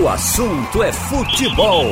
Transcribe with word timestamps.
O 0.00 0.08
assunto 0.08 0.80
é 0.80 0.92
futebol. 0.92 1.84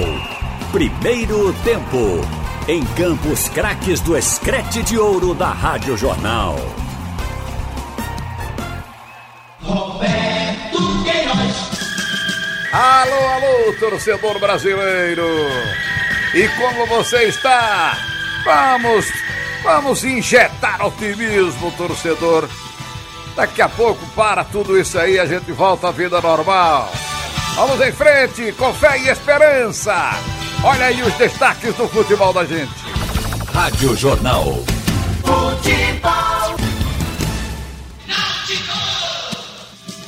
Primeiro 0.71 1.53
tempo. 1.65 2.21
Em 2.69 2.85
Campos 2.95 3.49
Craques 3.49 4.01
do 4.01 4.17
Escrete 4.17 4.81
de 4.85 4.97
Ouro 4.97 5.35
da 5.35 5.49
Rádio 5.49 5.97
Jornal. 5.97 6.55
Roberto 9.61 11.03
Queiroz. 11.03 12.71
Alô, 12.73 13.29
alô, 13.29 13.73
torcedor 13.81 14.39
brasileiro. 14.39 15.27
E 16.33 16.47
como 16.51 16.87
você 16.87 17.25
está? 17.25 17.99
Vamos, 18.45 19.07
vamos 19.65 20.05
injetar 20.05 20.87
otimismo, 20.87 21.73
torcedor. 21.73 22.49
Daqui 23.35 23.61
a 23.61 23.69
pouco 23.69 24.07
para 24.15 24.45
tudo 24.45 24.79
isso 24.79 24.97
aí, 24.97 25.19
a 25.19 25.27
gente 25.27 25.51
volta 25.51 25.89
à 25.89 25.91
vida 25.91 26.21
normal. 26.21 26.89
Vamos 27.57 27.81
em 27.81 27.91
frente, 27.91 28.53
com 28.53 28.71
fé 28.75 28.99
e 28.99 29.09
esperança. 29.09 29.95
Olha 30.63 30.87
aí 30.87 31.03
os 31.03 31.15
destaques 31.15 31.75
do 31.75 31.89
futebol 31.89 32.31
da 32.31 32.45
gente. 32.45 32.71
Rádio 33.51 33.97
Jornal. 33.97 34.63
Futebol. 35.25 35.76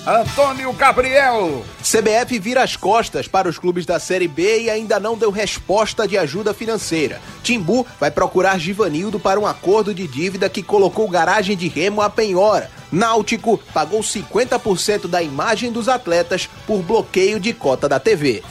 Antônio 0.08 0.72
Gabriel. 0.72 1.62
CBF 1.82 2.38
vira 2.38 2.62
as 2.62 2.74
costas 2.74 3.28
para 3.28 3.46
os 3.46 3.58
clubes 3.58 3.84
da 3.84 4.00
Série 4.00 4.26
B 4.26 4.62
e 4.62 4.70
ainda 4.70 4.98
não 4.98 5.18
deu 5.18 5.30
resposta 5.30 6.08
de 6.08 6.16
ajuda 6.16 6.54
financeira. 6.54 7.20
Timbu 7.42 7.86
vai 8.00 8.10
procurar 8.10 8.58
Givanildo 8.58 9.20
para 9.20 9.38
um 9.38 9.46
acordo 9.46 9.92
de 9.92 10.08
dívida 10.08 10.48
que 10.48 10.62
colocou 10.62 11.06
garagem 11.10 11.54
de 11.54 11.68
remo 11.68 12.00
a 12.00 12.08
penhora. 12.08 12.70
Náutico 12.90 13.58
pagou 13.74 14.00
50% 14.00 15.08
da 15.08 15.22
imagem 15.22 15.70
dos 15.70 15.90
atletas 15.90 16.48
por 16.66 16.80
bloqueio 16.80 17.38
de 17.38 17.52
cota 17.52 17.86
da 17.86 18.00
TV. 18.00 18.42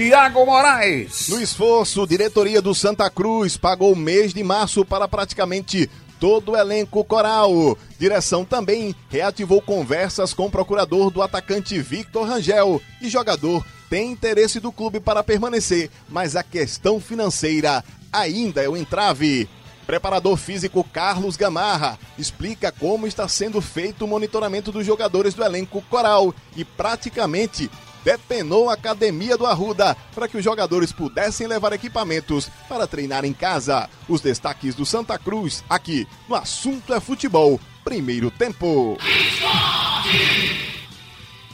Tiago 0.00 0.46
Moraes. 0.46 1.28
No 1.28 1.42
esforço, 1.42 2.06
diretoria 2.06 2.62
do 2.62 2.74
Santa 2.74 3.10
Cruz 3.10 3.58
pagou 3.58 3.92
o 3.92 3.96
mês 3.96 4.32
de 4.32 4.42
março 4.42 4.82
para 4.82 5.06
praticamente 5.06 5.90
todo 6.20 6.52
o 6.52 6.56
elenco 6.56 7.02
coral. 7.02 7.76
Direção 7.98 8.44
também 8.44 8.94
reativou 9.08 9.60
conversas 9.60 10.34
com 10.34 10.46
o 10.46 10.50
procurador 10.50 11.10
do 11.10 11.22
atacante 11.22 11.80
Victor 11.80 12.28
Rangel 12.28 12.80
e 13.00 13.08
jogador 13.08 13.64
tem 13.88 14.12
interesse 14.12 14.60
do 14.60 14.70
clube 14.70 15.00
para 15.00 15.24
permanecer, 15.24 15.90
mas 16.08 16.36
a 16.36 16.44
questão 16.44 17.00
financeira 17.00 17.82
ainda 18.12 18.62
é 18.62 18.68
o 18.68 18.76
entrave. 18.76 19.48
Preparador 19.84 20.36
físico 20.36 20.84
Carlos 20.84 21.36
Gamarra 21.36 21.98
explica 22.16 22.70
como 22.70 23.08
está 23.08 23.26
sendo 23.26 23.60
feito 23.60 24.04
o 24.04 24.08
monitoramento 24.08 24.70
dos 24.70 24.86
jogadores 24.86 25.34
do 25.34 25.42
elenco 25.42 25.82
coral 25.90 26.32
e 26.56 26.64
praticamente 26.64 27.68
depenou 28.04 28.70
a 28.70 28.74
academia 28.74 29.36
do 29.36 29.46
Arruda 29.46 29.96
para 30.14 30.28
que 30.28 30.36
os 30.36 30.44
jogadores 30.44 30.92
pudessem 30.92 31.46
levar 31.46 31.72
equipamentos 31.72 32.50
para 32.68 32.86
treinar 32.86 33.24
em 33.24 33.32
casa. 33.32 33.88
Os 34.08 34.20
destaques 34.20 34.74
do 34.74 34.86
Santa 34.86 35.18
Cruz 35.18 35.64
aqui 35.68 36.06
no 36.28 36.34
Assunto 36.34 36.94
é 36.94 37.00
Futebol, 37.00 37.60
primeiro 37.84 38.30
tempo. 38.30 38.96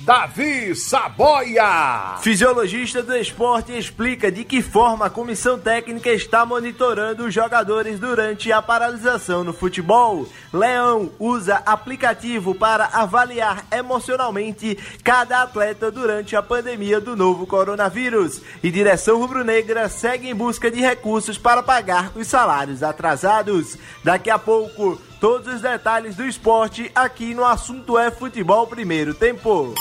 Davi 0.07 0.73
Saboia. 0.77 2.19
Fisiologista 2.21 3.03
do 3.03 3.17
esporte 3.17 3.77
explica 3.77 4.31
de 4.31 4.45
que 4.45 4.63
forma 4.63 5.07
a 5.07 5.11
comissão 5.11 5.59
técnica 5.59 6.11
está 6.11 6.47
monitorando 6.47 7.25
os 7.25 7.35
jogadores 7.35 7.98
durante 7.98 8.53
a 8.53 8.63
paralisação 8.63 9.43
no 9.43 9.53
futebol. 9.53 10.29
Leão 10.53 11.11
usa 11.19 11.57
aplicativo 11.67 12.55
para 12.55 12.85
avaliar 12.93 13.67
emocionalmente 13.73 14.79
cada 15.03 15.43
atleta 15.43 15.91
durante 15.91 16.37
a 16.37 16.43
pandemia 16.43 17.01
do 17.01 17.17
novo 17.17 17.45
coronavírus. 17.45 18.41
E 18.63 18.70
direção 18.70 19.19
rubro-negra 19.19 19.89
segue 19.89 20.31
em 20.31 20.35
busca 20.37 20.70
de 20.70 20.81
recursos 20.81 21.36
para 21.36 21.64
pagar 21.64 22.13
os 22.14 22.29
salários 22.29 22.80
atrasados. 22.80 23.77
Daqui 24.05 24.30
a 24.30 24.39
pouco, 24.39 25.01
todos 25.27 25.55
os 25.55 25.61
detalhes 25.61 26.14
do 26.14 26.25
esporte 26.25 26.89
aqui 26.95 27.35
no 27.35 27.45
Assunto 27.45 27.98
é 27.98 28.13
Futebol 28.13 28.64
Primeiro 28.69 29.13
Tempo. 29.13 29.75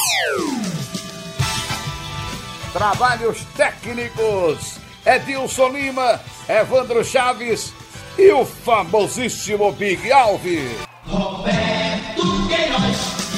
Trabalhos 2.73 3.45
técnicos. 3.55 4.79
Edilson 5.05 5.69
Lima, 5.69 6.19
Evandro 6.49 7.05
Chaves 7.05 7.71
e 8.17 8.31
o 8.31 8.43
famosíssimo 8.43 9.71
Big 9.73 10.11
Alves. 10.11 10.79
Roberto 11.05 12.47
Queiroz. 12.47 12.97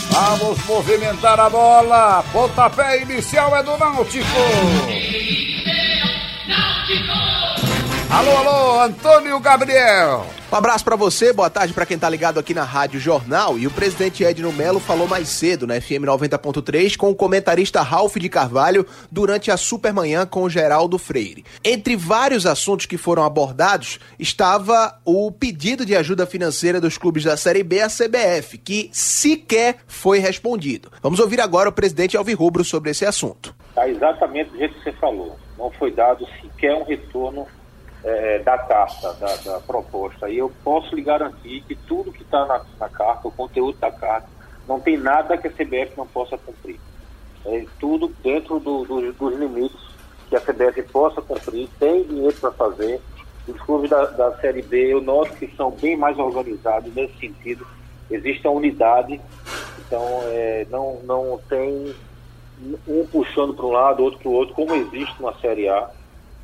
Vamos 0.09 0.65
movimentar 0.65 1.37
a 1.41 1.49
bola. 1.49 2.23
Pontapé 2.31 3.01
inicial 3.01 3.53
é 3.53 3.61
do 3.61 3.77
Náutico. 3.77 4.25
Alô, 8.09 8.31
alô, 8.31 8.81
Antônio 8.81 9.37
Gabriel. 9.41 10.25
Um 10.49 10.55
abraço 10.55 10.83
pra 10.83 10.95
você, 10.95 11.33
boa 11.33 11.49
tarde 11.49 11.73
pra 11.73 11.85
quem 11.85 11.99
tá 11.99 12.09
ligado 12.09 12.39
aqui 12.39 12.53
na 12.53 12.63
Rádio 12.63 13.01
Jornal. 13.01 13.59
E 13.59 13.67
o 13.67 13.71
presidente 13.71 14.23
Edno 14.23 14.53
Melo 14.53 14.79
falou 14.79 15.05
mais 15.09 15.27
cedo 15.27 15.67
na 15.67 15.79
FM 15.79 16.05
90.3 16.05 16.95
com 16.95 17.11
o 17.11 17.15
comentarista 17.15 17.81
Ralph 17.81 18.15
de 18.15 18.29
Carvalho 18.29 18.85
durante 19.11 19.51
a 19.51 19.57
Supermanhã 19.57 20.25
com 20.25 20.43
o 20.43 20.49
Geraldo 20.49 20.97
Freire. 20.97 21.43
Entre 21.61 21.97
vários 21.97 22.45
assuntos 22.45 22.85
que 22.85 22.97
foram 22.97 23.25
abordados 23.25 23.99
estava 24.17 24.97
o 25.03 25.29
pedido 25.29 25.85
de 25.85 25.93
ajuda 25.93 26.25
financeira 26.25 26.79
dos 26.79 26.97
clubes 26.97 27.25
da 27.25 27.35
Série 27.35 27.61
B 27.61 27.81
à 27.81 27.87
CBF, 27.89 28.57
que 28.57 28.89
sequer 28.93 29.79
foi 29.85 30.19
respondido. 30.19 30.89
Vamos 31.01 31.19
ouvir 31.19 31.41
agora 31.41 31.67
o 31.67 31.73
presidente 31.73 32.15
Alvirrubro 32.15 32.63
sobre 32.63 32.91
esse 32.91 33.05
assunto. 33.05 33.53
Tá 33.75 33.87
exatamente 33.87 34.49
do 34.51 34.57
jeito 34.57 34.75
que 34.75 34.83
você 34.85 34.93
falou. 34.93 35.37
Não 35.57 35.69
foi 35.71 35.91
dado 35.91 36.25
sequer 36.41 36.73
um 36.73 36.83
retorno 36.83 37.45
eh, 38.09 38.39
da 38.39 38.57
carta, 38.57 39.13
da, 39.13 39.35
da 39.35 39.59
proposta. 39.59 40.29
E 40.29 40.37
eu 40.37 40.49
posso 40.63 40.95
lhe 40.95 41.01
garantir 41.01 41.61
que 41.67 41.75
tudo 41.75 42.11
que 42.11 42.23
está 42.23 42.45
na, 42.45 42.61
na 42.79 42.89
carta, 42.89 43.27
o 43.27 43.31
conteúdo 43.31 43.77
da 43.79 43.91
carta, 43.91 44.27
não 44.67 44.79
tem 44.79 44.97
nada 44.97 45.37
que 45.37 45.47
a 45.47 45.51
CBF 45.51 45.93
não 45.97 46.07
possa 46.07 46.37
cumprir. 46.37 46.79
É 47.45 47.65
tudo 47.79 48.13
dentro 48.23 48.59
do- 48.59 48.83
do- 48.85 49.13
dos 49.13 49.37
limites 49.37 49.79
que 50.29 50.35
a 50.35 50.41
CBF 50.41 50.83
possa 50.83 51.21
cumprir, 51.21 51.69
tem 51.79 52.03
dinheiro 52.03 52.35
para 52.37 52.51
fazer. 52.51 53.01
Os 53.47 53.59
clubes 53.61 53.89
da, 53.89 54.03
da 54.05 54.35
Série 54.39 54.61
B, 54.61 54.93
eu 54.93 55.01
noto 55.01 55.31
que 55.37 55.47
são 55.55 55.71
bem 55.71 55.95
mais 55.95 56.17
organizados 56.19 56.93
nesse 56.93 57.17
sentido. 57.17 57.65
Existe 58.11 58.45
a 58.45 58.51
unidade, 58.51 59.21
então 59.79 60.03
eh, 60.25 60.65
não, 60.69 60.99
não 61.03 61.39
tem 61.49 61.93
um 62.87 63.05
puxando 63.07 63.53
para 63.53 63.65
um 63.65 63.71
lado, 63.71 64.03
outro 64.03 64.19
para 64.19 64.29
o 64.29 64.33
outro, 64.33 64.53
como 64.55 64.73
existe 64.75 65.21
na 65.21 65.33
Série 65.35 65.69
A. 65.69 65.89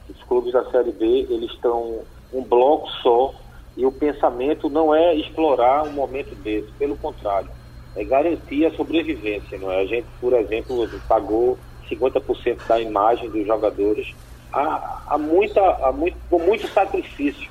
Os 0.10 0.22
clubes 0.24 0.54
da 0.54 0.70
Série 0.72 0.92
B, 0.92 1.28
eles 1.30 1.52
estão 1.52 2.00
um 2.34 2.44
bloco 2.44 2.90
só 3.02 3.34
e 3.76 3.86
o 3.86 3.92
pensamento 3.92 4.70
não 4.70 4.94
é 4.94 5.16
explorar 5.16 5.84
um 5.84 5.94
momento 5.94 6.36
desse, 6.36 6.72
pelo 6.74 6.96
contrário, 6.98 7.50
é 7.96 8.04
garantir 8.04 8.66
a 8.66 8.72
sobrevivência, 8.72 9.58
não 9.58 9.72
é? 9.72 9.82
A 9.82 9.86
gente, 9.86 10.08
por 10.20 10.34
exemplo, 10.34 10.88
pagou 11.08 11.58
50% 11.90 12.68
da 12.68 12.80
imagem 12.80 13.30
dos 13.30 13.46
jogadores 13.46 14.14
há, 14.52 15.02
há 15.08 15.18
muita, 15.18 15.62
há 15.62 15.92
muito, 15.92 16.18
com 16.30 16.40
muito 16.40 16.68
sacrifício, 16.68 17.50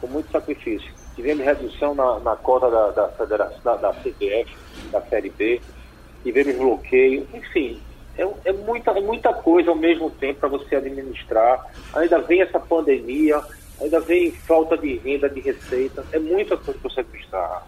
com 0.00 0.06
muito 0.06 0.30
sacrifício. 0.30 0.92
Tivemos 1.16 1.44
redução 1.44 1.94
na, 1.94 2.20
na 2.20 2.36
cota 2.36 2.70
da, 2.70 2.90
da 2.90 3.06
da, 3.64 3.76
da 3.76 3.92
CBF, 3.94 4.56
da 4.90 5.00
Série 5.02 5.30
B, 5.30 5.60
tivemos 6.22 6.56
bloqueio, 6.56 7.26
enfim, 7.34 7.80
é, 8.18 8.28
é 8.44 8.52
muita, 8.52 8.90
é 8.90 9.00
muita 9.00 9.32
coisa 9.32 9.70
ao 9.70 9.76
mesmo 9.76 10.10
tempo 10.10 10.40
para 10.40 10.48
você 10.48 10.76
administrar. 10.76 11.64
Ainda 11.94 12.18
vem 12.18 12.42
essa 12.42 12.58
pandemia, 12.58 13.40
ainda 13.80 14.00
vem 14.00 14.32
falta 14.32 14.76
de 14.76 14.96
renda, 14.96 15.30
de 15.30 15.40
receita, 15.40 16.04
é 16.12 16.18
muita 16.18 16.56
coisa 16.56 16.78
para 16.80 16.90
você 16.90 17.00
administrar. 17.00 17.62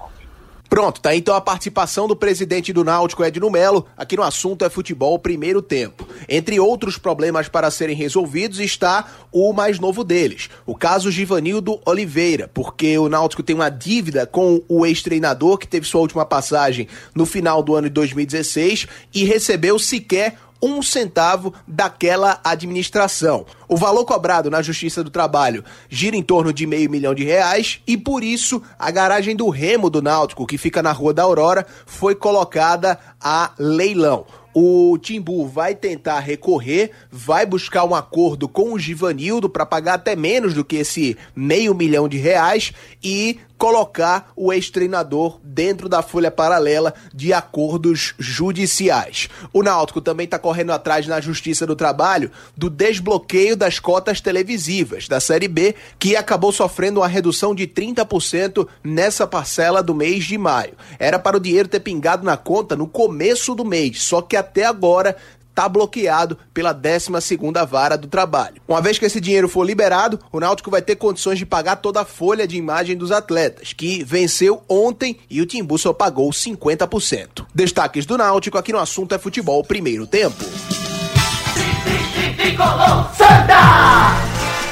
Pronto, 0.71 1.01
tá 1.01 1.17
então 1.17 1.35
a 1.35 1.41
participação 1.41 2.07
do 2.07 2.15
presidente 2.15 2.73
do 2.73 2.85
Náutico, 2.85 3.25
Edno 3.25 3.51
Melo, 3.51 3.87
aqui 3.97 4.17
no 4.17 4.23
assunto 4.23 4.65
é 4.65 4.71
futebol 4.71 5.19
primeiro 5.19 5.61
tempo. 5.61 6.07
Entre 6.29 6.61
outros 6.61 6.97
problemas 6.97 7.49
para 7.49 7.73
serem 7.73 7.97
resolvidos 7.97 8.61
está 8.61 9.05
o 9.33 9.53
mais 9.53 9.81
novo 9.81 10.05
deles, 10.05 10.49
o 10.65 10.77
caso 10.77 11.11
Givanildo 11.11 11.81
Oliveira, 11.85 12.49
porque 12.55 12.97
o 12.97 13.09
Náutico 13.09 13.43
tem 13.43 13.57
uma 13.57 13.69
dívida 13.69 14.29
com 14.29 14.63
o 14.69 14.87
ex-treinador 14.87 15.59
que 15.59 15.67
teve 15.67 15.89
sua 15.89 16.03
última 16.03 16.25
passagem 16.25 16.87
no 17.17 17.27
final 17.27 17.65
do 17.65 17.75
ano 17.75 17.89
de 17.89 17.95
2016 17.95 18.87
e 19.13 19.25
recebeu 19.25 19.77
sequer 19.77 20.37
um 20.63 20.83
centavo 20.83 21.53
daquela 21.67 22.41
administração. 22.45 23.47
O 23.69 23.77
valor 23.77 24.05
cobrado 24.05 24.51
na 24.51 24.63
Justiça 24.63 25.03
do 25.03 25.11
Trabalho 25.11 25.65
gira 25.89 26.17
em 26.17 26.23
torno 26.23 26.53
de 26.53 26.67
meio 26.67 26.91
milhão 26.91 27.15
de 27.15 27.25
reais 27.25 27.81
e 27.87 27.97
por 27.97 28.23
isso 28.23 28.63
a 28.79 28.91
garagem 28.91 29.35
do 29.37 29.49
Remo 29.49 29.89
do 29.89 30.03
Náutico, 30.03 30.47
que 30.47 30.59
fica 30.59 30.83
na 30.83 30.93
Rua 30.93 31.15
da 31.15 31.23
Aurora, 31.23 31.67
foi 31.87 32.15
colocada 32.15 32.99
a 33.21 33.53
leilão. 33.59 34.27
O 34.53 34.99
Timbu 34.99 35.47
vai 35.47 35.77
tentar 35.77 36.19
recorrer, 36.19 36.91
vai 37.11 37.47
buscar 37.47 37.85
um 37.85 37.95
acordo 37.95 38.49
com 38.49 38.73
o 38.73 38.79
Givanildo 38.79 39.49
para 39.49 39.65
pagar 39.65 39.95
até 39.95 40.17
menos 40.17 40.55
do 40.55 40.65
que 40.65 40.77
esse 40.77 41.17
meio 41.37 41.73
milhão 41.73 42.09
de 42.09 42.19
reais 42.19 42.73
e 43.03 43.39
colocar 43.61 44.33
o 44.35 44.51
ex-treinador 44.55 45.39
dentro 45.45 45.87
da 45.87 46.01
folha 46.01 46.31
paralela 46.31 46.95
de 47.13 47.31
acordos 47.31 48.15
judiciais. 48.19 49.29
O 49.53 49.63
Náutico 49.63 50.01
também 50.01 50.25
está 50.25 50.39
correndo 50.39 50.73
atrás 50.73 51.07
na 51.07 51.21
Justiça 51.21 51.67
do 51.67 51.77
Trabalho 51.77 52.31
do 52.57 52.71
desbloqueio 52.71 53.55
das 53.55 53.79
cotas 53.79 54.19
televisivas 54.19 55.07
da 55.09 55.21
Série 55.21 55.47
B, 55.47 55.75
que 55.99 56.17
acabou 56.17 56.53
sofrendo 56.53 57.01
uma 57.01 57.07
redução 57.07 57.55
de 57.55 57.67
30% 57.67 58.67
nessa 58.83 59.27
parcela 59.27 59.83
do 59.83 59.95
mês 59.95 60.25
de 60.25 60.39
maio. 60.39 60.73
Era 60.99 61.19
para 61.19 61.37
o 61.37 61.41
dinheiro 61.41 61.69
ter 61.69 61.81
pingado 61.81 62.25
na 62.25 62.39
conta 62.39 62.75
no 62.75 62.89
começo 62.89 63.55
do 63.55 63.63
mês, 63.63 64.03
só 64.03 64.23
que 64.23 64.37
até 64.37 64.65
agora 64.65 65.15
está 65.51 65.69
bloqueado 65.69 66.39
pela 66.55 66.75
12ª 66.75 67.67
Vara 67.67 67.99
do 67.99 68.09
Trabalho. 68.09 68.63
Uma 68.67 68.81
vez 68.81 68.99
que 68.99 69.05
esse 69.05 69.21
dinheiro 69.21 69.49
for 69.49 69.65
liberado, 69.65 70.19
o 70.33 70.41
Náutico 70.41 70.71
vai 70.71 70.81
ter 70.81 70.97
condições 70.97 71.39
de 71.39 71.45
pagar 71.45 71.77
toda 71.77 72.01
a 72.01 72.05
folha 72.05 72.47
de 72.47 72.57
imagem 72.57 72.97
dos 72.97 73.13
atletas, 73.13 73.73
que 73.73 74.03
venceu 74.03 74.63
ontem 74.69 75.19
e 75.29 75.41
o 75.41 75.47
Timbu 75.47 75.77
só 75.79 75.93
pagou 75.93 76.31
50%. 76.31 77.45
Destaques 77.55 78.07
do 78.07 78.17
Náutico 78.17 78.57
aqui 78.57 78.73
no 78.73 78.79
assunto 78.79 79.15
é 79.15 79.19
futebol 79.19 79.63
primeiro 79.63 80.07
tempo. 80.07 80.45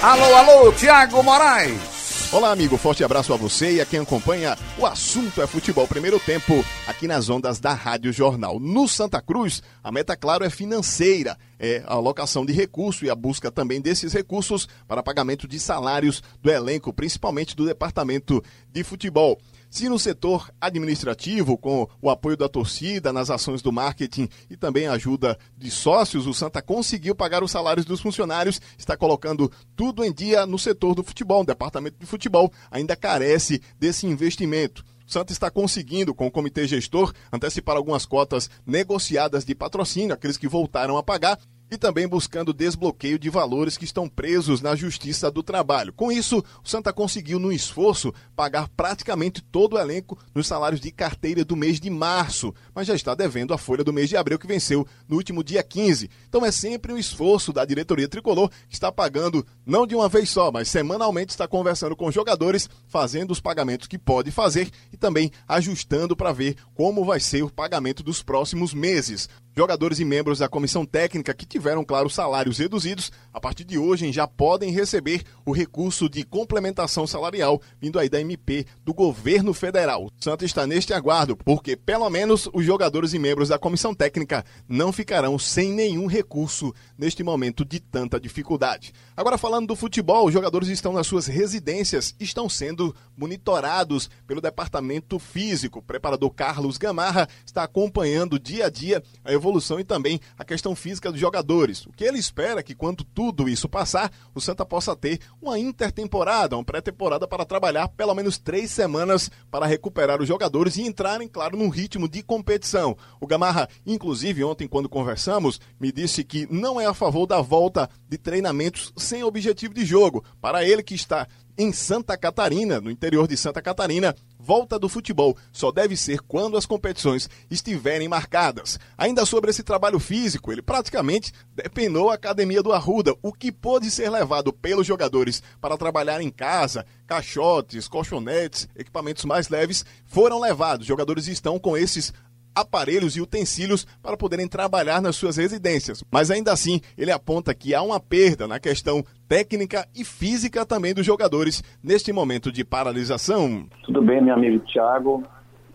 Alô, 0.03 0.35
alô, 0.37 0.73
Thiago 0.73 1.23
Moraes. 1.23 1.98
Olá, 2.31 2.53
amigo. 2.53 2.77
Forte 2.77 3.03
abraço 3.03 3.33
a 3.33 3.39
você 3.39 3.77
e 3.77 3.81
a 3.81 3.87
quem 3.87 4.01
acompanha 4.01 4.55
o 4.77 4.85
assunto 4.85 5.41
é 5.41 5.47
futebol 5.47 5.89
primeiro 5.89 6.21
tempo 6.21 6.63
aqui 6.87 7.09
nas 7.09 7.31
ondas 7.31 7.59
da 7.59 7.73
Rádio 7.73 8.13
Jornal. 8.13 8.61
No 8.61 8.87
Santa 8.87 9.19
Cruz, 9.23 9.63
a 9.83 9.91
meta, 9.91 10.15
claro, 10.15 10.45
é 10.45 10.51
financeira. 10.51 11.39
É 11.59 11.83
a 11.87 11.95
alocação 11.95 12.45
de 12.45 12.53
recursos 12.53 13.01
e 13.01 13.09
a 13.09 13.15
busca 13.15 13.51
também 13.51 13.81
desses 13.81 14.13
recursos 14.13 14.69
para 14.87 15.03
pagamento 15.03 15.49
de 15.49 15.59
salários 15.59 16.23
do 16.43 16.51
elenco, 16.51 16.93
principalmente 16.93 17.57
do 17.57 17.65
departamento 17.65 18.45
de 18.71 18.85
futebol. 18.85 19.39
Se 19.71 19.87
no 19.89 19.99
setor 19.99 20.51
administrativo, 20.59 21.59
com 21.59 21.87
o 22.01 22.09
apoio 22.09 22.37
da 22.37 22.49
torcida, 22.49 23.13
nas 23.13 23.29
ações 23.29 23.61
do 23.61 23.71
marketing 23.71 24.29
e 24.49 24.57
também 24.57 24.87
a 24.87 24.93
ajuda 24.93 25.39
de 25.57 25.71
sócios, 25.71 26.27
o 26.27 26.33
Santa 26.33 26.63
conseguiu 26.63 27.15
pagar 27.15 27.45
os 27.45 27.51
salários 27.51 27.85
dos 27.85 28.01
funcionários, 28.01 28.61
está 28.79 28.97
colocando 28.97 29.53
tudo 29.77 30.03
em 30.03 30.13
dia 30.13 30.47
no 30.47 30.59
setor 30.59 30.95
do 30.95 31.03
futebol. 31.03 31.43
O 31.43 31.47
departamento 31.47 31.99
de 31.99 32.07
futebol 32.07 32.51
ainda 32.71 32.97
carece 32.97 33.61
desse 33.79 34.07
investimento. 34.07 34.83
O 35.07 35.13
Santa 35.13 35.33
está 35.33 35.51
conseguindo, 35.51 36.15
com 36.15 36.27
o 36.27 36.31
comitê 36.31 36.67
gestor, 36.67 37.13
antecipar 37.31 37.77
algumas 37.77 38.07
cotas 38.07 38.51
negociadas 38.67 39.45
de 39.45 39.55
patrocínio, 39.55 40.15
aqueles 40.15 40.37
que 40.37 40.49
voltaram 40.49 40.97
a 40.97 41.03
pagar, 41.03 41.39
e 41.71 41.77
também 41.77 42.09
buscando 42.09 42.53
desbloqueio 42.53 43.19
de 43.19 43.31
valores 43.31 43.77
que 43.77 43.85
estão 43.85 44.09
presos 44.09 44.61
na 44.61 44.75
Justiça 44.75 45.31
do 45.31 45.43
Trabalho. 45.43 45.93
Com 45.93 46.11
isso, 46.11 46.43
o 46.65 46.69
Santa 46.69 46.93
conseguiu, 46.93 47.39
no 47.39 47.53
esforço, 47.53 48.13
pagar 48.35 48.69
praticamente 48.69 49.43
todo 49.43 49.75
o 49.75 49.79
elenco 49.79 50.19
nos 50.35 50.47
salários 50.47 50.81
de 50.81 50.91
carteira 50.91 51.45
do 51.45 51.57
mês 51.57 51.81
de 51.81 51.91
março, 51.91 52.55
mas 52.75 52.87
já 52.87 52.95
está 52.95 53.15
devendo 53.15 53.53
a 53.53 53.59
folha 53.59 53.85
do 53.85 53.93
mês 53.93 54.09
de 54.09 54.17
abril, 54.17 54.39
que 54.39 54.47
venceu 54.47 54.87
no 55.09 55.17
último 55.17 55.45
dia 55.45 55.63
15. 55.63 56.11
Então 56.29 56.45
é 56.45 56.51
sempre 56.51 56.93
um 56.93 56.99
esforço 56.99 57.53
da 57.53 57.65
diretoria 57.65 58.09
tricolor, 58.09 58.51
que 58.69 58.75
está 58.75 58.91
pagando 58.91 59.47
não 59.67 59.87
de 59.87 59.95
uma 59.95 60.09
vez 60.09 60.31
só, 60.31 60.51
mas 60.51 60.69
semanalmente 60.69 61.31
está 61.31 61.47
conversando 61.47 61.97
com 61.97 62.07
os 62.07 62.15
jogadores, 62.15 62.69
fazendo 62.87 63.31
os 63.31 63.41
pagamentos 63.41 63.87
que 63.87 63.99
pode 63.99 64.31
fazer 64.31 64.71
e 64.93 64.97
também 64.97 65.31
ajustando 65.47 66.17
para 66.17 66.33
ver 66.33 66.57
como 66.75 67.05
vai 67.05 67.21
ser 67.21 67.43
o 67.43 67.51
pagamento 67.51 68.03
dos 68.03 68.23
próximos 68.23 68.73
meses. 68.73 69.29
Jogadores 69.59 69.99
e 69.99 70.05
membros 70.05 70.39
da 70.39 70.49
comissão 70.49 70.87
técnica 70.87 71.35
que 71.35 71.45
tiveram, 71.45 71.85
claro, 71.85 72.09
salários 72.09 72.59
reduzidos, 72.59 73.11
a 73.35 73.41
partir 73.41 73.65
de 73.65 73.77
hoje 73.77 74.13
já 74.13 74.25
podem 74.25 74.71
receber 74.71 75.25
o 75.45 75.51
recurso 75.51 76.09
de 76.09 76.23
complementação 76.23 77.09
salarial 77.09 77.61
vindo 77.81 77.99
aí 77.99 78.09
da 78.09 78.21
MP 78.21 78.65
do 78.85 78.95
governo 78.95 79.53
federal. 79.53 80.05
O 80.05 80.11
Santa 80.21 80.45
está 80.45 80.65
neste 80.65 80.95
aguardo, 80.95 81.37
porque 81.37 81.75
pelo 81.75 82.09
menos 82.09 82.49
os 82.53 82.65
jogadores 82.65 83.15
e 83.15 83.19
membros 83.19 83.49
da 83.49 83.59
comissão 83.59 83.93
técnica 83.93 84.45
não 84.69 84.93
ficarão 84.93 85.37
sem 85.41 85.73
nenhum 85.73 86.07
recurso 86.07 86.73
neste 86.97 87.25
momento 87.25 87.65
de 87.65 87.81
tanta 87.81 88.21
dificuldade. 88.21 88.93
Agora 89.17 89.37
falando 89.37 89.67
do 89.67 89.75
futebol, 89.75 90.27
os 90.27 90.33
jogadores 90.33 90.69
estão 90.69 90.93
nas 90.93 91.09
suas 91.09 91.27
residências, 91.27 92.15
estão 92.21 92.49
sendo 92.49 92.95
monitorados 93.17 94.09
pelo 94.25 94.41
departamento 94.41 95.19
físico. 95.19 95.81
O 95.81 95.83
preparador 95.83 96.31
Carlos 96.31 96.79
Gamarra 96.79 97.29
está 97.45 97.65
acompanhando 97.65 98.39
dia 98.39 98.67
a 98.67 98.71
dia 98.71 99.03
a 99.25 99.33
evolução 99.33 99.48
evolução 99.49 99.81
e 99.81 99.85
também 99.85 100.21
a 100.39 100.45
questão 100.45 100.75
física 100.77 101.11
dos 101.11 101.21
jogadores. 101.21 101.87
O 101.87 101.93
que 101.93 102.05
ele 102.05 102.19
espera 102.19 102.61
é 102.61 102.63
que 102.63 102.75
quando 102.75 103.03
tudo 103.03 103.49
isso 103.49 103.69
passar, 103.69 104.13
o 104.35 104.41
Santa 104.41 104.65
possa 104.65 104.95
ter 104.95 105.21
uma 105.41 105.59
intertemporada, 105.59 106.57
uma 106.57 106.65
pré-temporada 106.65 107.27
para 107.27 107.45
trabalhar 107.45 107.89
pelo 107.89 108.15
menos 108.15 108.39
três 108.39 108.71
semanas 108.71 109.31
para 109.51 109.67
recuperar 109.67 110.21
os 110.21 110.29
jogadores 110.29 110.77
e 110.77 110.83
entrarem, 110.83 111.27
claro, 111.27 111.57
num 111.57 111.69
ritmo 111.69 112.09
de 112.09 112.23
competição. 112.23 112.97
O 113.21 113.27
Gamarra, 113.27 113.69
inclusive, 113.87 114.45
ontem, 114.45 114.69
quando 114.69 114.89
conversamos, 114.89 115.61
me 115.81 115.91
disse 115.91 116.23
que 116.23 116.47
não 116.51 116.81
é 116.81 116.87
a 116.87 116.95
favor 116.95 117.27
da 117.27 117.41
volta 117.41 117.89
de 118.09 118.19
treinamentos 118.19 118.93
sem 118.97 119.25
objetivo 119.25 119.73
de 119.73 119.85
jogo. 119.85 120.25
Para 120.41 120.65
ele 120.65 120.83
que 120.83 120.95
está 120.95 121.27
em 121.59 121.73
Santa 121.73 122.17
Catarina, 122.17 122.81
no 122.81 122.89
interior 122.89 123.27
de 123.27 123.37
Santa 123.37 123.61
Catarina, 123.61 124.15
volta 124.39 124.79
do 124.79 124.89
futebol 124.89 125.37
só 125.53 125.73
deve 125.73 125.97
ser 125.97 126.21
quando 126.21 126.57
as 126.57 126.65
competições 126.65 127.29
estiverem 127.51 128.07
marcadas. 128.07 128.79
Ainda 128.97 129.27
sobre 129.27 129.51
esse 129.51 129.65
trabalho 129.65 129.99
físico, 129.99 130.53
ele 130.53 130.63
praticamente 130.63 131.33
depenou 131.53 132.11
a 132.11 132.15
academia 132.15 132.63
do 132.63 132.73
Arruda, 132.73 133.13
o 133.21 133.33
que 133.33 133.51
pôde 133.51 133.91
ser 133.91 134.09
levado 134.09 134.53
pelos 134.53 134.87
jogadores 134.87 135.43
para 135.61 135.77
trabalhar 135.77 136.23
em 136.23 136.31
casa, 136.31 136.87
caixotes, 137.09 137.89
colchonetes, 137.89 138.69
equipamentos 138.77 139.25
mais 139.25 139.49
leves 139.49 139.85
foram 140.07 140.41
levados. 140.41 140.83
Os 140.83 140.89
jogadores 140.89 141.27
estão 141.27 141.59
com 141.59 141.77
esses 141.77 142.13
aparelhos 142.61 143.17
e 143.17 143.21
utensílios 143.21 143.87
para 144.03 144.17
poderem 144.17 144.49
trabalhar 144.49 145.01
nas 145.01 145.17
suas 145.17 145.37
residências. 145.37 146.05
Mas 146.11 146.31
ainda 146.31 146.53
assim, 146.53 146.81
ele 146.97 147.11
aponta 147.11 147.55
que 147.55 147.75
há 147.75 147.83
uma 147.83 148.01
perda 148.01 148.47
na 148.47 148.59
questão 148.59 149.05
técnica 149.29 149.87
e 149.95 150.05
física 150.05 150.65
também 150.65 150.95
dos 150.95 151.05
jogadores 151.05 151.63
neste 151.83 152.13
momento 152.13 152.51
de 152.51 152.65
paralisação. 152.65 153.67
Tudo 153.85 154.03
bem, 154.03 154.23
meu 154.23 154.35
amigo 154.35 154.65
Tiago? 154.67 155.23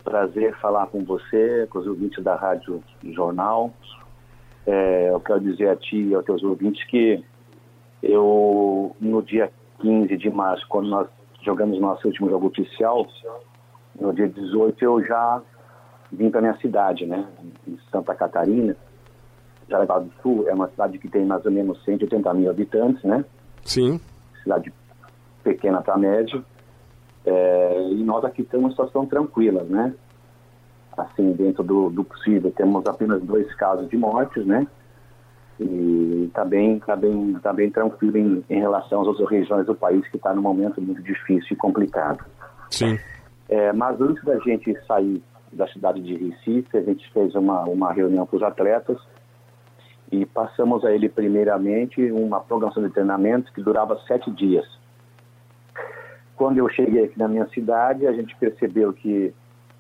Prazer 0.04 0.56
falar 0.60 0.88
com 0.88 1.04
você, 1.04 1.68
com 1.70 1.80
os 1.80 1.88
ouvintes 1.88 2.24
da 2.24 2.36
Rádio 2.36 2.84
Jornal. 3.12 3.72
É, 4.66 5.10
eu 5.10 5.20
quero 5.20 5.40
dizer 5.42 5.70
a 5.70 5.76
ti 5.76 5.98
e 5.98 6.16
aos 6.16 6.26
teus 6.26 6.44
ouvintes 6.44 6.86
que 6.88 7.24
eu, 8.02 8.96
no 9.00 9.22
dia 9.22 9.52
15 9.82 10.18
de 10.18 10.30
março, 10.30 10.66
quando 10.68 10.90
nós 10.90 11.08
jogamos 11.42 11.80
nosso 11.80 12.08
último 12.08 12.30
jogo 12.30 12.48
oficial, 12.48 13.08
no 14.00 14.14
dia 14.14 14.28
18, 14.28 14.84
eu 14.84 15.06
já 15.06 15.42
vim 16.14 16.30
para 16.30 16.42
minha 16.42 16.58
cidade, 16.58 17.06
né, 17.06 17.28
em 17.68 17.78
Santa 17.92 18.14
Catarina. 18.16 18.76
Jaraguá 19.68 20.00
do 20.00 20.12
Sul 20.22 20.48
é 20.48 20.54
uma 20.54 20.70
cidade 20.70 20.98
que 20.98 21.08
tem 21.08 21.26
mais 21.26 21.46
ou 21.46 21.52
menos 21.52 21.84
180 21.84 22.34
mil 22.34 22.50
habitantes, 22.50 23.04
né? 23.04 23.24
Sim. 23.64 24.00
Cidade 24.44 24.74
pequena 25.44 25.82
para 25.82 25.98
média. 25.98 26.44
É, 27.26 27.88
e 27.92 28.04
nós 28.04 28.26
aqui 28.26 28.44
temos 28.44 28.66
uma 28.66 28.72
situação 28.72 29.06
tranquila, 29.06 29.64
né? 29.64 29.94
Assim, 30.98 31.32
dentro 31.32 31.64
do, 31.64 31.90
do 31.90 32.04
possível, 32.04 32.52
temos 32.52 32.86
apenas 32.86 33.22
dois 33.24 33.52
casos 33.56 33.90
de 33.90 33.98
mortes, 33.98 34.46
né? 34.46 34.68
E 35.60 36.26
está 36.28 36.44
bem, 36.44 36.80
tá 36.80 36.96
bem, 36.96 37.34
tá 37.42 37.54
bem 37.54 37.70
tranquilo 37.70 38.18
em, 38.18 38.44
em 38.50 38.60
relação 38.60 39.02
às 39.02 39.08
outras 39.08 39.30
regiões 39.30 39.66
do 39.66 39.74
país 39.74 40.06
que 40.10 40.18
está 40.18 40.34
num 40.34 40.42
momento 40.42 40.82
muito 40.82 41.02
difícil 41.02 41.54
e 41.54 41.56
complicado. 41.56 42.24
Sim. 42.70 43.00
É, 43.48 43.72
mas 43.72 44.00
antes 44.02 44.24
da 44.24 44.38
gente 44.40 44.76
sair 44.86 45.24
da 45.56 45.68
cidade 45.68 46.02
de 46.02 46.16
Recife, 46.16 46.78
a 46.78 46.82
gente 46.82 47.10
fez 47.12 47.36
uma, 47.36 47.64
uma 47.64 47.92
reunião 47.92 48.26
com 48.26 48.38
os 48.38 48.44
atletas 48.44 48.98
e 50.12 50.26
passamos 50.26 50.86
a 50.86 50.92
ele 50.92 51.10
primeiramente 51.10 52.12
uma 52.12 52.40
programação 52.40 52.84
de 52.84 52.90
treinamento 52.90 53.52
que 53.54 53.62
durava 53.62 54.00
sete 54.08 54.30
dias. 54.32 54.66
Quando 56.36 56.58
eu 56.58 56.70
cheguei 56.70 57.06
aqui 57.06 57.18
na 57.18 57.28
minha 57.28 57.48
cidade, 57.50 58.06
a 58.06 58.14
gente 58.14 58.36
percebeu 58.36 58.94
que 58.94 59.34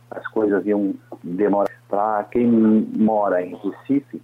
as 0.10 0.26
coisas 0.28 0.66
iam 0.66 0.94
demorar 1.24 1.72
para 1.88 2.24
quem 2.26 2.48
mora 2.48 3.44
em 3.44 3.56
Recife 3.56 4.22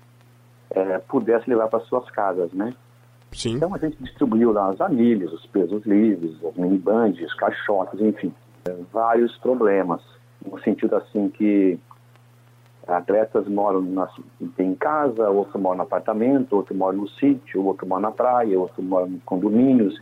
é, 0.71 0.99
pudesse 0.99 1.49
levar 1.49 1.67
para 1.67 1.79
suas 1.81 2.09
casas, 2.11 2.51
né? 2.53 2.73
Sim. 3.31 3.55
Então 3.55 3.73
a 3.73 3.77
gente 3.77 3.97
distribuiu 4.01 4.51
lá 4.51 4.69
as 4.69 4.81
anilhas, 4.81 5.31
os 5.31 5.45
pesos 5.47 5.85
livres, 5.85 6.43
as 6.43 6.55
minibands, 6.55 7.23
os 7.23 7.33
caixotes, 7.35 7.99
enfim, 8.01 8.33
é, 8.67 8.75
vários 8.91 9.35
problemas 9.37 10.01
no 10.45 10.59
sentido 10.61 10.95
assim 10.95 11.29
que 11.29 11.79
atletas 12.87 13.47
moram 13.47 13.81
na, 13.81 14.09
em 14.57 14.73
casa, 14.75 15.29
outro 15.29 15.59
mora 15.59 15.77
no 15.77 15.83
apartamento, 15.83 16.55
outro 16.55 16.75
mora 16.75 16.95
no 16.95 17.07
sítio, 17.07 17.63
outro 17.63 17.87
mora 17.87 18.01
na 18.01 18.11
praia, 18.11 18.59
outro 18.59 18.81
mora 18.81 19.07
em 19.07 19.19
condomínios. 19.19 19.95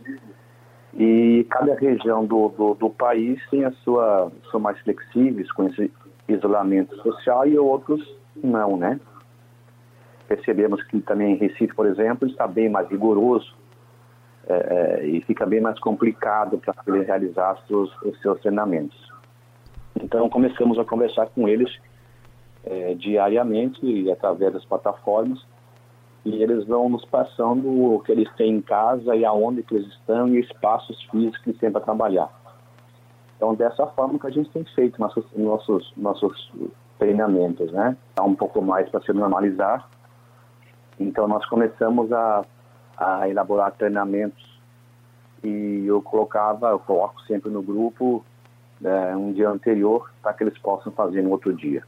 E 0.94 1.46
cada 1.50 1.74
região 1.74 2.24
do, 2.24 2.48
do, 2.48 2.74
do, 2.74 2.90
país 2.90 3.40
tem 3.50 3.64
a 3.64 3.70
sua, 3.84 4.32
são 4.50 4.58
mais 4.58 4.78
flexíveis 4.80 5.50
com 5.52 5.68
esse 5.68 5.92
isolamento 6.26 6.96
social 7.02 7.46
e 7.46 7.58
outros 7.58 8.02
não, 8.42 8.76
né? 8.76 8.98
Percebemos 10.26 10.82
que 10.84 11.00
também 11.00 11.32
em 11.32 11.36
Recife, 11.36 11.74
por 11.74 11.86
exemplo, 11.86 12.28
está 12.28 12.46
bem 12.46 12.68
mais 12.68 12.88
rigoroso 12.88 13.54
é, 14.46 14.54
é, 15.00 15.06
e 15.06 15.20
fica 15.22 15.44
bem 15.46 15.60
mais 15.60 15.78
complicado 15.78 16.58
para 16.58 16.74
ele 16.86 17.04
realizar 17.04 17.58
os, 17.70 17.94
os, 18.02 18.20
seus 18.20 18.40
treinamentos. 18.40 18.96
Então 20.02 20.28
começamos 20.28 20.78
a 20.78 20.84
conversar 20.84 21.26
com 21.26 21.48
eles 21.48 21.70
é, 22.64 22.94
diariamente 22.94 23.84
e 23.84 24.10
através 24.10 24.52
das 24.52 24.64
plataformas 24.64 25.44
e 26.24 26.42
eles 26.42 26.66
vão 26.66 26.88
nos 26.88 27.04
passando 27.06 27.68
o 27.68 28.00
que 28.00 28.12
eles 28.12 28.28
têm 28.36 28.56
em 28.56 28.60
casa 28.60 29.14
e 29.16 29.24
aonde 29.24 29.62
que 29.62 29.74
eles 29.74 29.88
estão 29.88 30.28
e 30.28 30.40
espaços 30.40 31.00
físicos 31.04 31.38
que 31.38 31.52
têm 31.54 31.70
para 31.70 31.80
trabalhar. 31.80 32.28
Então, 33.36 33.54
dessa 33.54 33.86
forma 33.86 34.18
que 34.18 34.26
a 34.26 34.30
gente 34.30 34.50
tem 34.50 34.64
feito 34.74 35.00
nossos, 35.00 35.24
nossos, 35.36 35.92
nossos 35.96 36.52
treinamentos, 36.98 37.70
né? 37.72 37.96
Há 38.16 38.24
um 38.24 38.34
pouco 38.34 38.60
mais 38.60 38.88
para 38.90 39.00
se 39.00 39.12
normalizar. 39.12 39.88
Então, 40.98 41.28
nós 41.28 41.46
começamos 41.46 42.12
a, 42.12 42.44
a 42.96 43.28
elaborar 43.28 43.72
treinamentos 43.72 44.44
e 45.44 45.84
eu 45.86 46.02
colocava, 46.02 46.70
eu 46.70 46.80
coloco 46.80 47.20
sempre 47.22 47.48
no 47.48 47.62
grupo 47.62 48.24
é, 48.84 49.16
um 49.16 49.32
dia 49.32 49.48
anterior 49.48 50.10
para 50.22 50.32
que 50.32 50.44
eles 50.44 50.58
possam 50.58 50.92
fazer 50.92 51.22
no 51.22 51.30
outro 51.30 51.54
dia. 51.54 51.82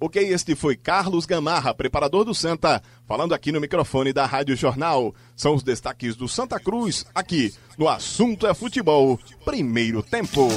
Ok, 0.00 0.20
este 0.20 0.56
foi 0.56 0.74
Carlos 0.74 1.26
Gamarra, 1.26 1.72
preparador 1.72 2.24
do 2.24 2.34
Santa, 2.34 2.82
falando 3.06 3.34
aqui 3.34 3.52
no 3.52 3.60
microfone 3.60 4.12
da 4.12 4.26
Rádio 4.26 4.56
Jornal. 4.56 5.14
São 5.36 5.54
os 5.54 5.62
destaques 5.62 6.16
do 6.16 6.26
Santa 6.26 6.58
Cruz, 6.58 7.06
aqui 7.14 7.54
no 7.78 7.88
Assunto 7.88 8.46
é 8.48 8.52
Futebol, 8.52 9.16
primeiro 9.44 10.02
tempo. 10.02 10.48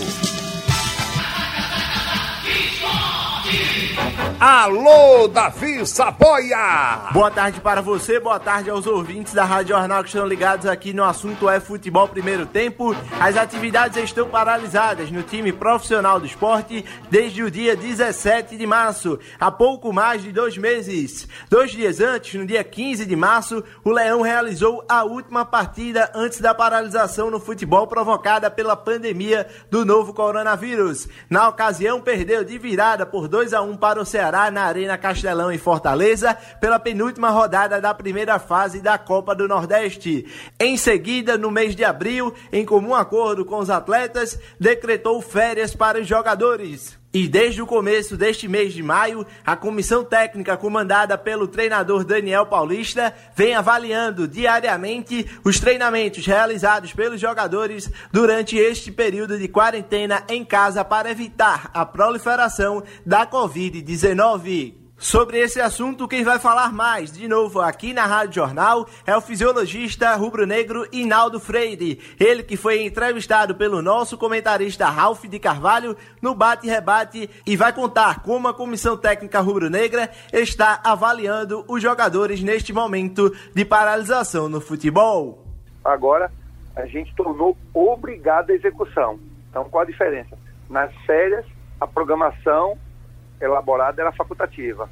Alô, 4.37 5.29
Davi 5.29 5.87
Saboia! 5.87 7.09
Boa 7.13 7.31
tarde 7.31 7.61
para 7.61 7.81
você, 7.81 8.19
boa 8.19 8.37
tarde 8.37 8.69
aos 8.69 8.85
ouvintes 8.85 9.33
da 9.33 9.45
Rádio 9.45 9.73
Jornal 9.73 10.03
que 10.03 10.09
estão 10.09 10.27
ligados 10.27 10.65
aqui 10.65 10.91
no 10.91 11.05
assunto 11.05 11.49
é 11.49 11.61
futebol 11.61 12.05
primeiro 12.09 12.45
tempo. 12.45 12.93
As 13.17 13.37
atividades 13.37 13.97
estão 14.03 14.27
paralisadas 14.27 15.09
no 15.09 15.23
time 15.23 15.53
profissional 15.53 16.19
do 16.19 16.25
esporte 16.25 16.83
desde 17.09 17.43
o 17.43 17.49
dia 17.49 17.77
17 17.77 18.57
de 18.57 18.67
março, 18.67 19.17
há 19.39 19.49
pouco 19.49 19.93
mais 19.93 20.21
de 20.21 20.33
dois 20.33 20.57
meses. 20.57 21.29
Dois 21.49 21.71
dias 21.71 22.01
antes, 22.01 22.33
no 22.37 22.45
dia 22.45 22.63
15 22.63 23.05
de 23.05 23.15
março, 23.15 23.63
o 23.85 23.89
Leão 23.89 24.21
realizou 24.21 24.83
a 24.89 25.05
última 25.05 25.45
partida 25.45 26.11
antes 26.13 26.41
da 26.41 26.53
paralisação 26.53 27.31
no 27.31 27.39
futebol 27.39 27.87
provocada 27.87 28.51
pela 28.51 28.75
pandemia 28.75 29.47
do 29.71 29.85
novo 29.85 30.13
coronavírus. 30.13 31.07
Na 31.29 31.47
ocasião, 31.47 32.01
perdeu 32.01 32.43
de 32.43 32.57
virada 32.57 33.05
por 33.05 33.29
2 33.29 33.53
a 33.53 33.61
1 33.61 33.77
para 33.77 34.01
o 34.01 34.05
Ceará 34.05 34.24
Ceará 34.25 34.49
na 34.49 34.63
Arena 34.63 34.97
Castelão 34.97 35.51
em 35.51 35.57
Fortaleza 35.59 36.33
pela 36.59 36.79
penúltima 36.79 37.29
rodada 37.29 37.79
da 37.79 37.93
primeira 37.93 38.39
fase 38.39 38.81
da 38.81 38.97
Copa 38.97 39.35
do 39.35 39.47
Nordeste. 39.47 40.25
Em 40.59 40.75
seguida, 40.77 41.37
no 41.37 41.51
mês 41.51 41.75
de 41.75 41.83
abril, 41.83 42.33
em 42.51 42.65
comum 42.65 42.95
acordo 42.95 43.45
com 43.45 43.59
os 43.59 43.69
atletas, 43.69 44.39
decretou 44.59 45.21
férias 45.21 45.75
para 45.75 45.99
os 45.99 46.07
jogadores. 46.07 46.97
E 47.15 47.29
desde 47.29 47.61
o 47.61 47.65
começo 47.65 48.17
deste 48.17 48.45
mês 48.45 48.73
de 48.73 48.83
maio, 48.83 49.25
a 49.45 49.55
comissão 49.55 50.03
técnica 50.03 50.57
comandada 50.57 51.17
pelo 51.17 51.47
treinador 51.47 52.03
Daniel 52.03 52.45
Paulista 52.45 53.15
vem 53.33 53.55
avaliando 53.55 54.27
diariamente 54.27 55.25
os 55.41 55.57
treinamentos 55.57 56.25
realizados 56.25 56.91
pelos 56.91 57.21
jogadores 57.21 57.89
durante 58.11 58.57
este 58.57 58.91
período 58.91 59.39
de 59.39 59.47
quarentena 59.47 60.25
em 60.27 60.43
casa 60.43 60.83
para 60.83 61.09
evitar 61.09 61.71
a 61.73 61.85
proliferação 61.85 62.83
da 63.05 63.25
Covid-19. 63.25 64.84
Sobre 65.05 65.37
esse 65.37 65.61
assunto, 65.61 66.07
quem 66.07 66.23
vai 66.23 66.39
falar 66.39 66.73
mais, 66.73 67.11
de 67.11 67.27
novo, 67.27 67.61
aqui 67.61 67.93
na 67.93 68.07
Rádio 68.07 68.41
Jornal, 68.41 68.87
é 69.05 69.15
o 69.15 69.21
fisiologista 69.21 70.15
rubro-negro 70.15 70.87
Inaldo 70.91 71.39
Freire. 71.39 72.01
Ele 72.19 72.41
que 72.41 72.57
foi 72.57 72.83
entrevistado 72.83 73.53
pelo 73.53 73.83
nosso 73.83 74.17
comentarista 74.17 74.87
Ralph 74.87 75.25
de 75.25 75.37
Carvalho 75.37 75.95
no 76.19 76.33
Bate-Rebate 76.33 77.29
e 77.45 77.55
vai 77.55 77.71
contar 77.71 78.23
como 78.23 78.47
a 78.47 78.53
comissão 78.55 78.97
técnica 78.97 79.41
rubro-negra 79.41 80.09
está 80.33 80.81
avaliando 80.83 81.63
os 81.67 81.79
jogadores 81.83 82.41
neste 82.41 82.73
momento 82.73 83.31
de 83.53 83.63
paralisação 83.63 84.49
no 84.49 84.59
futebol. 84.59 85.45
Agora, 85.83 86.31
a 86.75 86.87
gente 86.87 87.13
tornou 87.13 87.55
obrigada 87.75 88.51
a 88.51 88.55
execução. 88.55 89.19
Então, 89.51 89.65
qual 89.65 89.83
a 89.83 89.85
diferença? 89.85 90.35
Nas 90.67 90.91
férias, 91.05 91.45
a 91.79 91.85
programação 91.85 92.75
elaborada 93.39 94.01
era 94.01 94.11
facultativa, 94.11 94.89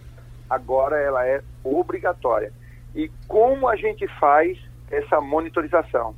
agora 0.50 0.98
ela 1.00 1.26
é 1.26 1.42
obrigatória. 1.64 2.52
E 2.96 3.10
como 3.28 3.68
a 3.68 3.76
gente 3.76 4.08
faz 4.20 4.58
essa 4.92 5.20
monitorização? 5.20 6.16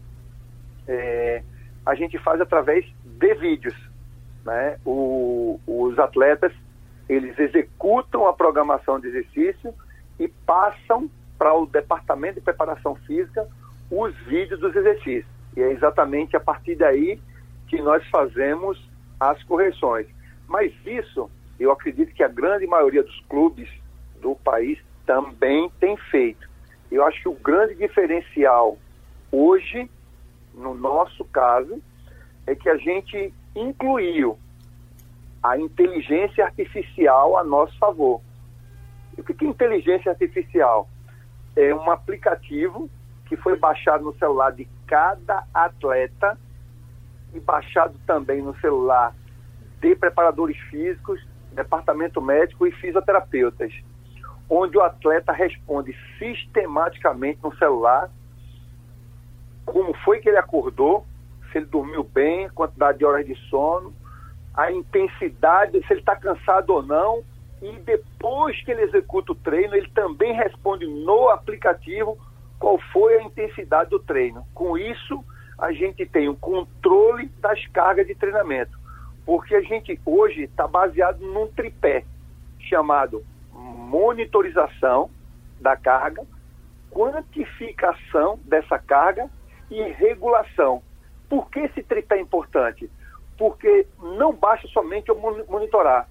É, 0.87 1.41
a 1.85 1.95
gente 1.95 2.17
faz 2.19 2.41
através 2.41 2.85
de 3.03 3.33
vídeos. 3.35 3.75
Né? 4.43 4.77
O, 4.85 5.59
os 5.65 5.97
atletas 5.97 6.51
eles 7.07 7.37
executam 7.37 8.27
a 8.27 8.33
programação 8.33 8.99
de 8.99 9.07
exercício 9.07 9.73
e 10.19 10.27
passam 10.27 11.09
para 11.37 11.53
o 11.53 11.65
departamento 11.65 12.35
de 12.35 12.41
preparação 12.41 12.95
física 12.95 13.47
os 13.91 14.15
vídeos 14.25 14.59
dos 14.59 14.75
exercícios. 14.75 15.31
E 15.55 15.61
é 15.61 15.71
exatamente 15.71 16.35
a 16.35 16.39
partir 16.39 16.75
daí 16.75 17.19
que 17.67 17.81
nós 17.81 18.05
fazemos 18.09 18.89
as 19.19 19.41
correções. 19.43 20.07
Mas 20.47 20.73
isso 20.85 21.29
eu 21.59 21.71
acredito 21.71 22.13
que 22.13 22.23
a 22.23 22.27
grande 22.27 22.67
maioria 22.67 23.03
dos 23.03 23.19
clubes 23.29 23.69
do 24.21 24.35
país 24.35 24.79
também 25.05 25.69
tem 25.79 25.95
feito. 26.09 26.49
Eu 26.91 27.05
acho 27.05 27.21
que 27.21 27.29
o 27.29 27.33
grande 27.33 27.75
diferencial 27.75 28.77
hoje, 29.31 29.89
no 30.53 30.73
nosso 30.73 31.23
caso, 31.25 31.81
é 32.45 32.55
que 32.55 32.69
a 32.69 32.77
gente 32.77 33.33
incluiu 33.55 34.37
a 35.41 35.57
inteligência 35.57 36.45
artificial 36.45 37.37
a 37.37 37.43
nosso 37.43 37.77
favor. 37.77 38.21
E 39.17 39.21
o 39.21 39.23
que 39.23 39.45
é 39.45 39.47
inteligência 39.47 40.11
artificial? 40.11 40.89
É 41.55 41.73
um 41.73 41.89
aplicativo 41.89 42.89
que 43.27 43.37
foi 43.37 43.57
baixado 43.57 44.03
no 44.03 44.17
celular 44.17 44.51
de 44.51 44.67
cada 44.87 45.45
atleta 45.53 46.37
e 47.33 47.39
baixado 47.39 47.95
também 48.05 48.41
no 48.41 48.55
celular 48.59 49.15
de 49.79 49.95
preparadores 49.95 50.57
físicos 50.69 51.21
departamento 51.55 52.21
médico 52.21 52.67
e 52.67 52.71
fisioterapeutas, 52.71 53.73
onde 54.49 54.77
o 54.77 54.81
atleta 54.81 55.31
responde 55.31 55.95
sistematicamente 56.19 57.39
no 57.43 57.55
celular 57.55 58.09
como 59.65 59.93
foi 60.05 60.19
que 60.19 60.29
ele 60.29 60.37
acordou, 60.37 61.05
se 61.51 61.57
ele 61.57 61.65
dormiu 61.65 62.03
bem, 62.03 62.47
quantidade 62.49 62.99
de 62.99 63.05
horas 63.05 63.25
de 63.25 63.35
sono, 63.49 63.93
a 64.53 64.71
intensidade, 64.71 65.83
se 65.85 65.93
ele 65.93 66.01
está 66.01 66.15
cansado 66.15 66.69
ou 66.71 66.83
não, 66.83 67.23
e 67.61 67.71
depois 67.79 68.61
que 68.63 68.71
ele 68.71 68.83
executa 68.83 69.31
o 69.31 69.35
treino, 69.35 69.75
ele 69.75 69.89
também 69.89 70.33
responde 70.33 70.85
no 70.85 71.29
aplicativo 71.29 72.17
qual 72.59 72.79
foi 72.93 73.17
a 73.17 73.23
intensidade 73.23 73.89
do 73.89 73.99
treino. 73.99 74.45
Com 74.53 74.77
isso, 74.77 75.23
a 75.57 75.71
gente 75.71 76.05
tem 76.05 76.29
o 76.29 76.35
controle 76.35 77.27
das 77.39 77.65
cargas 77.67 78.05
de 78.05 78.13
treinamento 78.13 78.84
porque 79.25 79.55
a 79.55 79.61
gente 79.61 79.99
hoje 80.05 80.43
está 80.43 80.67
baseado 80.67 81.19
num 81.19 81.47
tripé 81.47 82.05
chamado 82.59 83.25
monitorização 83.51 85.09
da 85.59 85.75
carga, 85.75 86.23
quantificação 86.91 88.39
dessa 88.43 88.77
carga 88.77 89.29
e 89.69 89.81
regulação. 89.81 90.81
Por 91.29 91.49
que 91.49 91.61
esse 91.61 91.81
tripé 91.81 92.17
é 92.17 92.21
importante? 92.21 92.89
Porque 93.37 93.87
não 93.99 94.33
basta 94.33 94.67
somente 94.67 95.09
eu 95.09 95.15
monitorar, 95.49 96.07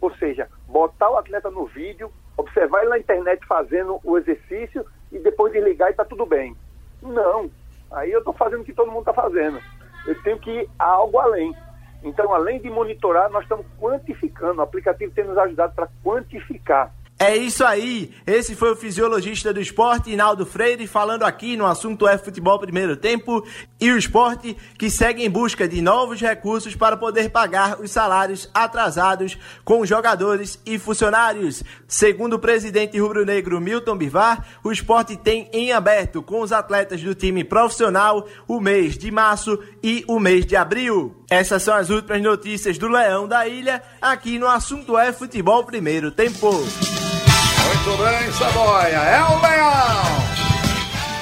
ou 0.00 0.14
seja, 0.16 0.48
botar 0.66 1.10
o 1.10 1.18
atleta 1.18 1.50
no 1.50 1.66
vídeo, 1.66 2.10
observar 2.36 2.80
ele 2.80 2.90
na 2.90 2.98
internet 2.98 3.44
fazendo 3.46 4.00
o 4.04 4.16
exercício 4.16 4.86
e 5.10 5.18
depois 5.18 5.52
desligar 5.52 5.88
e 5.88 5.90
está 5.90 6.04
tudo 6.04 6.24
bem. 6.24 6.56
Não, 7.02 7.50
aí 7.90 8.10
eu 8.10 8.20
estou 8.20 8.32
fazendo 8.32 8.62
o 8.62 8.64
que 8.64 8.72
todo 8.72 8.90
mundo 8.90 9.10
está 9.10 9.12
fazendo. 9.12 9.60
Eu 10.06 10.20
tenho 10.22 10.38
que 10.38 10.50
ir 10.50 10.70
a 10.78 10.84
algo 10.84 11.18
além. 11.18 11.54
Então, 12.02 12.34
além 12.34 12.60
de 12.60 12.68
monitorar, 12.70 13.30
nós 13.30 13.42
estamos 13.42 13.66
quantificando. 13.80 14.60
O 14.60 14.62
aplicativo 14.62 15.12
tem 15.14 15.24
nos 15.24 15.38
ajudado 15.38 15.74
para 15.74 15.88
quantificar 16.02 16.92
é 17.24 17.36
isso 17.36 17.64
aí. 17.64 18.10
Esse 18.26 18.56
foi 18.56 18.72
o 18.72 18.76
fisiologista 18.76 19.52
do 19.52 19.60
esporte, 19.60 20.10
Inaldo 20.10 20.44
Freire, 20.44 20.88
falando 20.88 21.22
aqui 21.22 21.56
no 21.56 21.66
assunto 21.66 22.08
é 22.08 22.18
futebol 22.18 22.58
primeiro 22.58 22.96
tempo 22.96 23.46
e 23.80 23.92
o 23.92 23.96
esporte 23.96 24.56
que 24.76 24.90
segue 24.90 25.24
em 25.24 25.30
busca 25.30 25.68
de 25.68 25.80
novos 25.80 26.20
recursos 26.20 26.74
para 26.74 26.96
poder 26.96 27.30
pagar 27.30 27.80
os 27.80 27.92
salários 27.92 28.50
atrasados 28.52 29.38
com 29.64 29.86
jogadores 29.86 30.60
e 30.66 30.80
funcionários. 30.80 31.62
Segundo 31.86 32.34
o 32.34 32.40
presidente 32.40 32.98
rubro-negro 32.98 33.60
Milton 33.60 33.96
Bivar, 33.96 34.44
o 34.64 34.72
esporte 34.72 35.16
tem 35.16 35.48
em 35.52 35.70
aberto 35.70 36.24
com 36.24 36.40
os 36.40 36.50
atletas 36.50 37.00
do 37.00 37.14
time 37.14 37.44
profissional 37.44 38.26
o 38.48 38.58
mês 38.58 38.98
de 38.98 39.12
março 39.12 39.62
e 39.80 40.04
o 40.08 40.18
mês 40.18 40.44
de 40.44 40.56
abril. 40.56 41.21
Essas 41.32 41.62
são 41.62 41.74
as 41.74 41.88
últimas 41.88 42.20
notícias 42.20 42.76
do 42.76 42.88
Leão 42.88 43.26
da 43.26 43.48
Ilha, 43.48 43.82
aqui 44.02 44.38
no 44.38 44.46
assunto 44.46 44.98
é 44.98 45.14
futebol 45.14 45.64
primeiro 45.64 46.10
tempo. 46.10 46.52
Muito 46.52 48.02
bem, 48.04 48.32
Saboia. 48.32 48.98
É 48.98 49.22
o 49.22 49.40
Leão. 49.40 50.02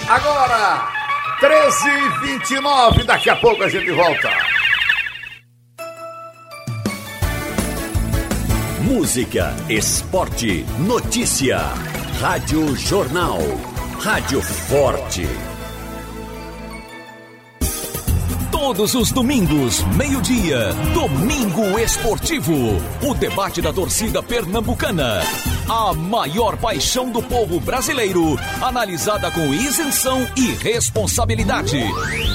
Agora, 0.09 0.88
13 1.38 1.88
e 1.88 2.26
29 2.26 3.05
daqui 3.05 3.31
a 3.31 3.37
pouco 3.37 3.62
a 3.62 3.69
gente 3.69 3.93
volta. 3.93 4.31
Música, 8.81 9.55
esporte, 9.69 10.67
notícia. 10.81 11.59
Rádio 12.21 12.75
Jornal. 12.75 13.38
Rádio 14.00 14.43
Forte. 14.43 15.50
Todos 18.61 18.95
os 18.95 19.11
domingos, 19.11 19.83
meio-dia, 19.97 20.75
Domingo 20.93 21.79
Esportivo. 21.79 22.52
O 23.02 23.14
debate 23.14 23.62
da 23.62 23.73
torcida 23.73 24.23
pernambucana. 24.23 25.23
A 25.67 25.95
maior 25.95 26.59
paixão 26.59 27.11
do 27.11 27.23
povo 27.23 27.59
brasileiro, 27.59 28.38
analisada 28.61 29.31
com 29.31 29.55
isenção 29.55 30.26
e 30.37 30.52
responsabilidade. 30.62 31.83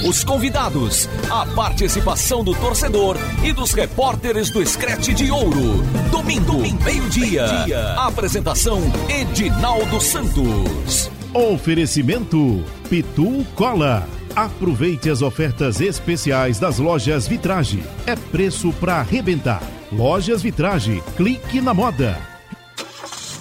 Os 0.04 0.24
convidados, 0.24 1.08
a 1.30 1.46
participação 1.54 2.42
do 2.42 2.56
torcedor 2.56 3.16
e 3.44 3.52
dos 3.52 3.72
repórteres 3.72 4.50
do 4.50 4.60
Escrete 4.60 5.14
de 5.14 5.30
Ouro. 5.30 5.80
Domingo, 6.10 6.58
meio-dia. 6.84 7.46
Apresentação 7.98 8.80
Edinaldo 9.08 10.00
Santos. 10.00 11.08
Oferecimento 11.32 12.64
Pitu 12.90 13.46
Cola. 13.54 14.15
Aproveite 14.36 15.08
as 15.08 15.22
ofertas 15.22 15.80
especiais 15.80 16.58
das 16.58 16.78
lojas 16.78 17.26
Vitrage. 17.26 17.82
É 18.06 18.14
preço 18.14 18.70
para 18.74 18.96
arrebentar. 18.96 19.62
Lojas 19.90 20.42
Vitrage. 20.42 21.02
Clique 21.16 21.58
na 21.58 21.72
moda. 21.72 22.35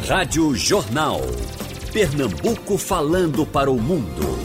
Rádio 0.07 0.55
Jornal. 0.55 1.21
Pernambuco 1.91 2.77
falando 2.77 3.45
para 3.45 3.69
o 3.69 3.79
mundo. 3.79 4.39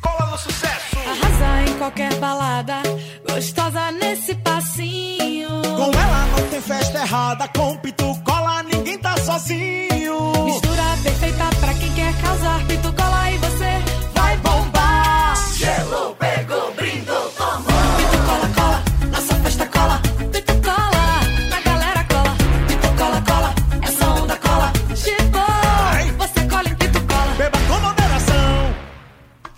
Cola 0.00 0.30
no 0.30 0.38
sucesso. 0.38 0.96
Arrasa 0.98 1.70
em 1.70 1.78
qualquer 1.78 2.14
balada, 2.16 2.82
gostosa 3.28 3.90
nesse 3.92 4.34
passinho. 4.36 5.48
Com 5.62 5.90
ela 5.98 6.26
não 6.26 6.48
tem 6.50 6.60
festa 6.60 6.98
errada, 7.00 7.48
com 7.48 7.76
pitu 7.78 8.14
cola 8.22 8.62
ninguém 8.64 8.98
tá 8.98 9.16
sozinho. 9.16 10.44
Mistura 10.44 10.82
perfeita 11.02 11.48
pra 11.58 11.74
quem 11.74 11.92
quer 11.94 12.14
casar, 12.20 12.66
pitu 12.66 12.92
cola 12.92 13.30
e 13.30 13.38
você 13.38 13.55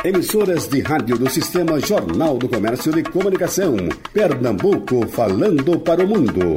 Emissoras 0.04 0.68
de 0.68 0.80
rádio 0.80 1.18
do 1.18 1.28
Sistema 1.28 1.80
Jornal 1.80 2.38
do 2.38 2.48
Comércio 2.48 2.92
de 2.92 3.02
Comunicação. 3.02 3.74
Pernambuco 4.12 5.04
falando 5.08 5.76
para 5.80 6.04
o 6.04 6.06
mundo. 6.06 6.54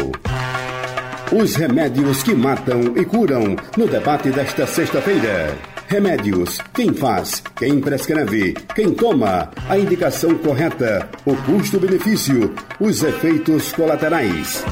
Os 1.31 1.55
remédios 1.55 2.21
que 2.21 2.35
matam 2.35 2.95
e 2.95 3.03
curam 3.03 3.55
no 3.75 3.87
debate 3.87 4.29
desta 4.29 4.67
sexta-feira. 4.67 5.57
Remédios. 5.87 6.59
Quem 6.71 6.93
faz? 6.93 7.41
Quem 7.55 7.81
prescreve? 7.81 8.53
Quem 8.75 8.93
toma? 8.93 9.49
A 9.67 9.75
indicação 9.75 10.37
correta. 10.37 11.09
O 11.25 11.35
custo-benefício. 11.35 12.53
Os 12.79 13.01
efeitos 13.01 13.71
colaterais. 13.71 14.63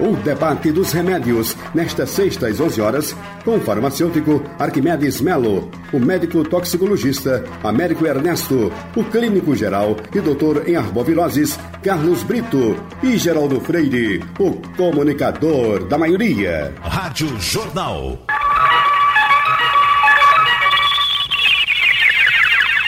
O 0.00 0.16
debate 0.16 0.72
dos 0.72 0.92
remédios, 0.92 1.56
nesta 1.72 2.04
sexta 2.04 2.48
às 2.48 2.58
11 2.58 2.80
horas, 2.80 3.16
com 3.44 3.56
o 3.56 3.60
farmacêutico 3.60 4.42
Arquimedes 4.58 5.20
Melo, 5.20 5.70
o 5.92 6.00
médico 6.00 6.42
toxicologista 6.42 7.44
Américo 7.62 8.04
Ernesto, 8.04 8.72
o 8.96 9.04
clínico 9.04 9.54
geral 9.54 9.96
e 10.12 10.20
doutor 10.20 10.68
em 10.68 10.74
arboviroses 10.74 11.56
Carlos 11.82 12.24
Brito 12.24 12.76
e 13.04 13.16
Geraldo 13.16 13.60
Freire, 13.60 14.20
o 14.38 14.52
comunicador 14.76 15.84
da 15.84 15.96
maioria. 15.96 16.74
Rádio 16.82 17.28
Jornal. 17.40 18.18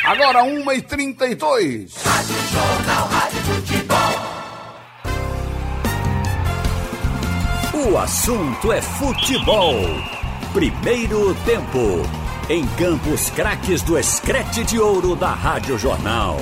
Agora 0.06 0.40
1h32. 0.44 1.92
Rádio 2.04 2.36
Jornal, 2.52 3.05
O 7.88 7.96
assunto 7.96 8.72
é 8.72 8.82
futebol. 8.82 9.76
Primeiro 10.52 11.32
tempo. 11.44 12.02
Em 12.50 12.66
Campos 12.76 13.30
Craques 13.30 13.80
do 13.82 13.96
Escrete 13.96 14.64
de 14.64 14.80
Ouro 14.80 15.14
da 15.14 15.30
Rádio 15.30 15.78
Jornal. 15.78 16.36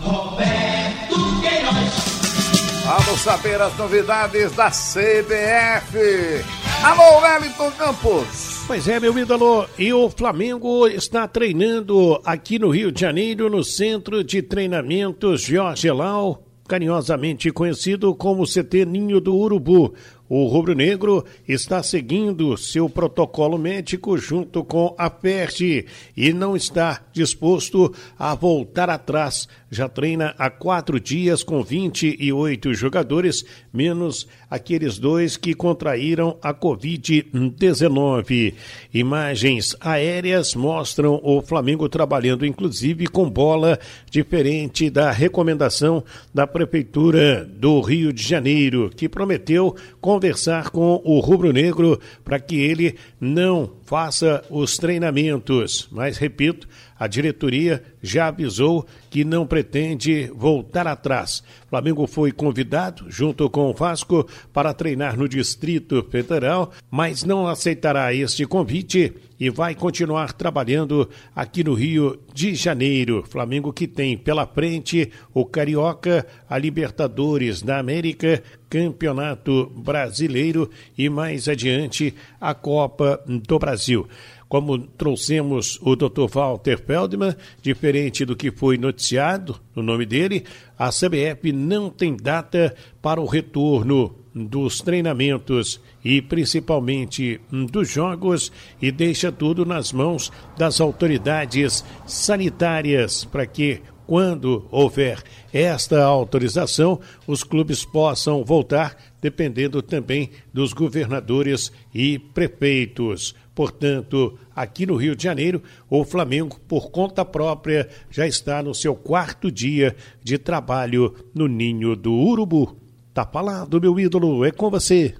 Roberto 0.00 1.40
Queiroz. 1.40 2.82
Vamos 2.84 3.20
saber 3.20 3.62
as 3.62 3.76
novidades 3.76 4.50
da 4.56 4.70
CBF. 4.70 6.44
Alô, 6.82 7.20
Wellington 7.20 7.70
Campos. 7.78 8.64
Pois 8.66 8.88
é, 8.88 8.98
meu 8.98 9.16
ídolo, 9.16 9.68
e 9.78 9.92
o 9.92 10.10
Flamengo 10.10 10.88
está 10.88 11.28
treinando 11.28 12.20
aqui 12.24 12.58
no 12.58 12.70
Rio 12.70 12.90
de 12.90 13.02
Janeiro, 13.02 13.48
no 13.48 13.62
Centro 13.62 14.24
de 14.24 14.42
Treinamentos 14.42 15.42
Jorge 15.42 15.88
Lau, 15.92 16.42
carinhosamente 16.72 17.52
conhecido 17.52 18.14
como 18.14 18.46
CT 18.46 18.86
Ninho 18.86 19.20
do 19.20 19.36
Urubu. 19.36 19.92
O 20.34 20.46
rubro-negro 20.46 21.26
está 21.46 21.82
seguindo 21.82 22.56
seu 22.56 22.88
protocolo 22.88 23.58
médico 23.58 24.16
junto 24.16 24.64
com 24.64 24.94
a 24.96 25.10
PERT 25.10 25.84
e 26.16 26.32
não 26.32 26.56
está 26.56 27.02
disposto 27.12 27.94
a 28.18 28.34
voltar 28.34 28.88
atrás. 28.88 29.46
Já 29.70 29.90
treina 29.90 30.34
há 30.38 30.48
quatro 30.48 30.98
dias 30.98 31.42
com 31.42 31.62
28 31.62 32.72
jogadores, 32.72 33.44
menos 33.70 34.26
aqueles 34.50 34.98
dois 34.98 35.36
que 35.36 35.52
contraíram 35.52 36.38
a 36.42 36.54
Covid-19. 36.54 38.54
Imagens 38.92 39.76
aéreas 39.80 40.54
mostram 40.54 41.20
o 41.22 41.42
Flamengo 41.42 41.90
trabalhando, 41.90 42.46
inclusive, 42.46 43.06
com 43.06 43.28
bola, 43.28 43.78
diferente 44.10 44.88
da 44.88 45.10
recomendação 45.10 46.02
da 46.32 46.46
Prefeitura 46.46 47.44
do 47.44 47.82
Rio 47.82 48.14
de 48.14 48.22
Janeiro, 48.22 48.90
que 48.94 49.10
prometeu 49.10 49.76
conversar 50.22 50.70
com 50.70 51.02
o 51.04 51.18
rubro-negro 51.18 52.00
para 52.24 52.38
que 52.38 52.54
ele 52.54 52.96
não 53.20 53.72
faça 53.84 54.44
os 54.48 54.76
treinamentos. 54.76 55.88
Mas, 55.90 56.16
repito, 56.16 56.68
a 57.02 57.08
diretoria 57.08 57.82
já 58.00 58.28
avisou 58.28 58.86
que 59.10 59.24
não 59.24 59.44
pretende 59.44 60.30
voltar 60.36 60.86
atrás. 60.86 61.42
Flamengo 61.68 62.06
foi 62.06 62.30
convidado, 62.30 63.06
junto 63.08 63.50
com 63.50 63.68
o 63.68 63.74
Vasco, 63.74 64.24
para 64.52 64.72
treinar 64.72 65.18
no 65.18 65.28
Distrito 65.28 66.06
Federal, 66.12 66.70
mas 66.88 67.24
não 67.24 67.48
aceitará 67.48 68.14
este 68.14 68.46
convite 68.46 69.12
e 69.40 69.50
vai 69.50 69.74
continuar 69.74 70.32
trabalhando 70.32 71.10
aqui 71.34 71.64
no 71.64 71.74
Rio 71.74 72.20
de 72.32 72.54
Janeiro. 72.54 73.24
Flamengo 73.28 73.72
que 73.72 73.88
tem 73.88 74.16
pela 74.16 74.46
frente 74.46 75.10
o 75.34 75.44
Carioca, 75.44 76.24
a 76.48 76.56
Libertadores 76.56 77.62
da 77.62 77.80
América, 77.80 78.40
Campeonato 78.70 79.66
Brasileiro 79.74 80.70
e 80.96 81.08
mais 81.08 81.48
adiante 81.48 82.14
a 82.40 82.54
Copa 82.54 83.20
do 83.26 83.58
Brasil 83.58 84.06
como 84.52 84.78
trouxemos 84.78 85.78
o 85.80 85.96
Dr. 85.96 86.28
Walter 86.30 86.78
Feldman, 86.78 87.34
diferente 87.62 88.22
do 88.22 88.36
que 88.36 88.50
foi 88.50 88.76
noticiado 88.76 89.58
no 89.74 89.82
nome 89.82 90.04
dele, 90.04 90.44
a 90.78 90.90
CBF 90.90 91.50
não 91.54 91.88
tem 91.88 92.14
data 92.14 92.74
para 93.00 93.18
o 93.18 93.24
retorno 93.24 94.14
dos 94.34 94.82
treinamentos 94.82 95.80
e 96.04 96.20
principalmente 96.20 97.40
dos 97.50 97.88
jogos 97.88 98.52
e 98.80 98.92
deixa 98.92 99.32
tudo 99.32 99.64
nas 99.64 99.90
mãos 99.90 100.30
das 100.58 100.82
autoridades 100.82 101.82
sanitárias 102.06 103.24
para 103.24 103.46
que 103.46 103.80
quando 104.06 104.66
houver 104.70 105.22
esta 105.52 106.04
autorização, 106.04 107.00
os 107.26 107.42
clubes 107.42 107.84
possam 107.84 108.44
voltar, 108.44 108.96
dependendo 109.22 109.80
também 109.80 110.30
dos 110.52 110.74
governadores 110.74 111.72
e 111.94 112.18
prefeitos. 112.18 113.34
Portanto, 113.54 114.38
aqui 114.54 114.86
no 114.86 114.96
Rio 114.96 115.16
de 115.16 115.24
Janeiro, 115.24 115.62
o 115.88 116.04
Flamengo, 116.04 116.58
por 116.68 116.90
conta 116.90 117.24
própria, 117.24 117.88
já 118.10 118.26
está 118.26 118.62
no 118.62 118.74
seu 118.74 118.94
quarto 118.94 119.50
dia 119.50 119.96
de 120.22 120.38
trabalho 120.38 121.14
no 121.34 121.46
Ninho 121.46 121.96
do 121.96 122.12
Urubu. 122.12 122.76
Tá 123.14 123.26
falado, 123.26 123.80
meu 123.80 123.98
ídolo, 124.00 124.44
é 124.44 124.50
com 124.50 124.70
você. 124.70 125.14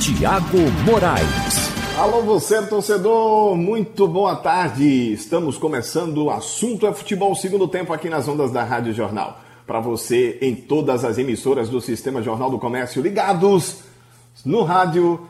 Tiago 0.00 0.58
Moraes. 0.84 1.70
Alô, 1.98 2.22
você, 2.22 2.62
torcedor, 2.62 3.54
muito 3.56 4.08
boa 4.08 4.34
tarde. 4.36 5.12
Estamos 5.12 5.58
começando 5.58 6.24
o 6.24 6.30
assunto 6.30 6.86
é 6.86 6.94
futebol 6.94 7.34
segundo 7.34 7.68
tempo 7.68 7.92
aqui 7.92 8.08
nas 8.08 8.26
ondas 8.26 8.50
da 8.50 8.64
Rádio 8.64 8.94
Jornal. 8.94 9.38
Para 9.66 9.80
você 9.80 10.38
em 10.40 10.54
todas 10.54 11.04
as 11.04 11.18
emissoras 11.18 11.68
do 11.68 11.80
Sistema 11.80 12.22
Jornal 12.22 12.50
do 12.50 12.58
Comércio 12.58 13.02
ligados 13.02 13.82
no 14.44 14.62
rádio. 14.62 15.20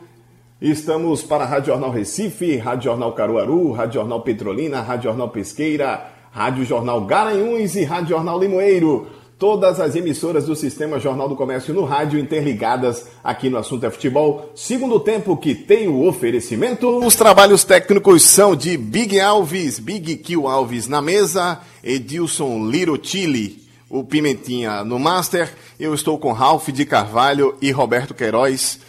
Estamos 0.61 1.23
para 1.23 1.43
a 1.43 1.47
Rádio 1.47 1.73
Jornal 1.73 1.89
Recife, 1.89 2.55
Rádio 2.57 2.91
Jornal 2.91 3.13
Caruaru, 3.13 3.71
Rádio 3.71 3.95
Jornal 3.95 4.21
Petrolina, 4.21 4.79
Rádio 4.81 5.05
Jornal 5.05 5.29
Pesqueira, 5.29 6.11
Rádio 6.31 6.63
Jornal 6.63 7.01
Garanhuns 7.05 7.75
e 7.75 7.83
Rádio 7.83 8.09
Jornal 8.09 8.39
Limoeiro 8.39 9.07
todas 9.41 9.79
as 9.79 9.95
emissoras 9.95 10.45
do 10.45 10.55
Sistema 10.55 10.99
Jornal 10.99 11.27
do 11.27 11.35
Comércio 11.35 11.73
no 11.73 11.83
rádio 11.83 12.19
interligadas 12.19 13.07
aqui 13.23 13.49
no 13.49 13.57
Assunto 13.57 13.83
é 13.87 13.89
Futebol. 13.89 14.51
Segundo 14.53 14.99
tempo 14.99 15.35
que 15.35 15.55
tem 15.55 15.87
o 15.87 16.05
oferecimento. 16.07 16.87
Os 17.03 17.15
trabalhos 17.15 17.63
técnicos 17.63 18.21
são 18.21 18.55
de 18.55 18.77
Big 18.77 19.19
Alves, 19.19 19.79
Big 19.79 20.17
Kill 20.17 20.47
Alves 20.47 20.87
na 20.87 21.01
mesa, 21.01 21.59
Edilson 21.83 22.69
Lirotilli, 22.69 23.63
o 23.89 24.03
Pimentinha 24.03 24.83
no 24.83 24.99
Master. 24.99 25.51
Eu 25.79 25.95
estou 25.95 26.19
com 26.19 26.31
Ralph 26.31 26.69
de 26.69 26.85
Carvalho 26.85 27.55
e 27.59 27.71
Roberto 27.71 28.13
Queiroz, 28.13 28.79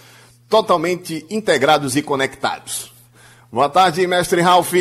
totalmente 0.53 1.25
integrados 1.31 1.97
e 1.97 2.03
conectados. 2.03 2.93
Boa 3.51 3.71
tarde, 3.71 4.07
mestre 4.07 4.43
Ralph. 4.43 4.75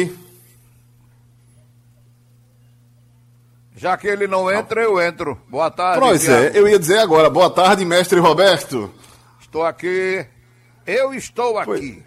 Já 3.78 3.96
que 3.96 4.06
ele 4.06 4.28
não 4.28 4.52
entra, 4.52 4.82
eu 4.82 5.02
entro. 5.02 5.40
Boa 5.48 5.72
tarde. 5.72 6.02
Pois 6.02 6.28
é, 6.28 6.52
eu 6.54 6.68
ia 6.68 6.78
dizer 6.78 6.98
agora. 6.98 7.30
Boa 7.30 7.50
tarde, 7.50 7.86
mestre 7.86 8.20
Roberto. 8.20 8.92
Estou 9.40 9.64
aqui. 9.64 10.26
Eu 10.86 11.14
estou 11.14 11.58
aqui. 11.58 12.04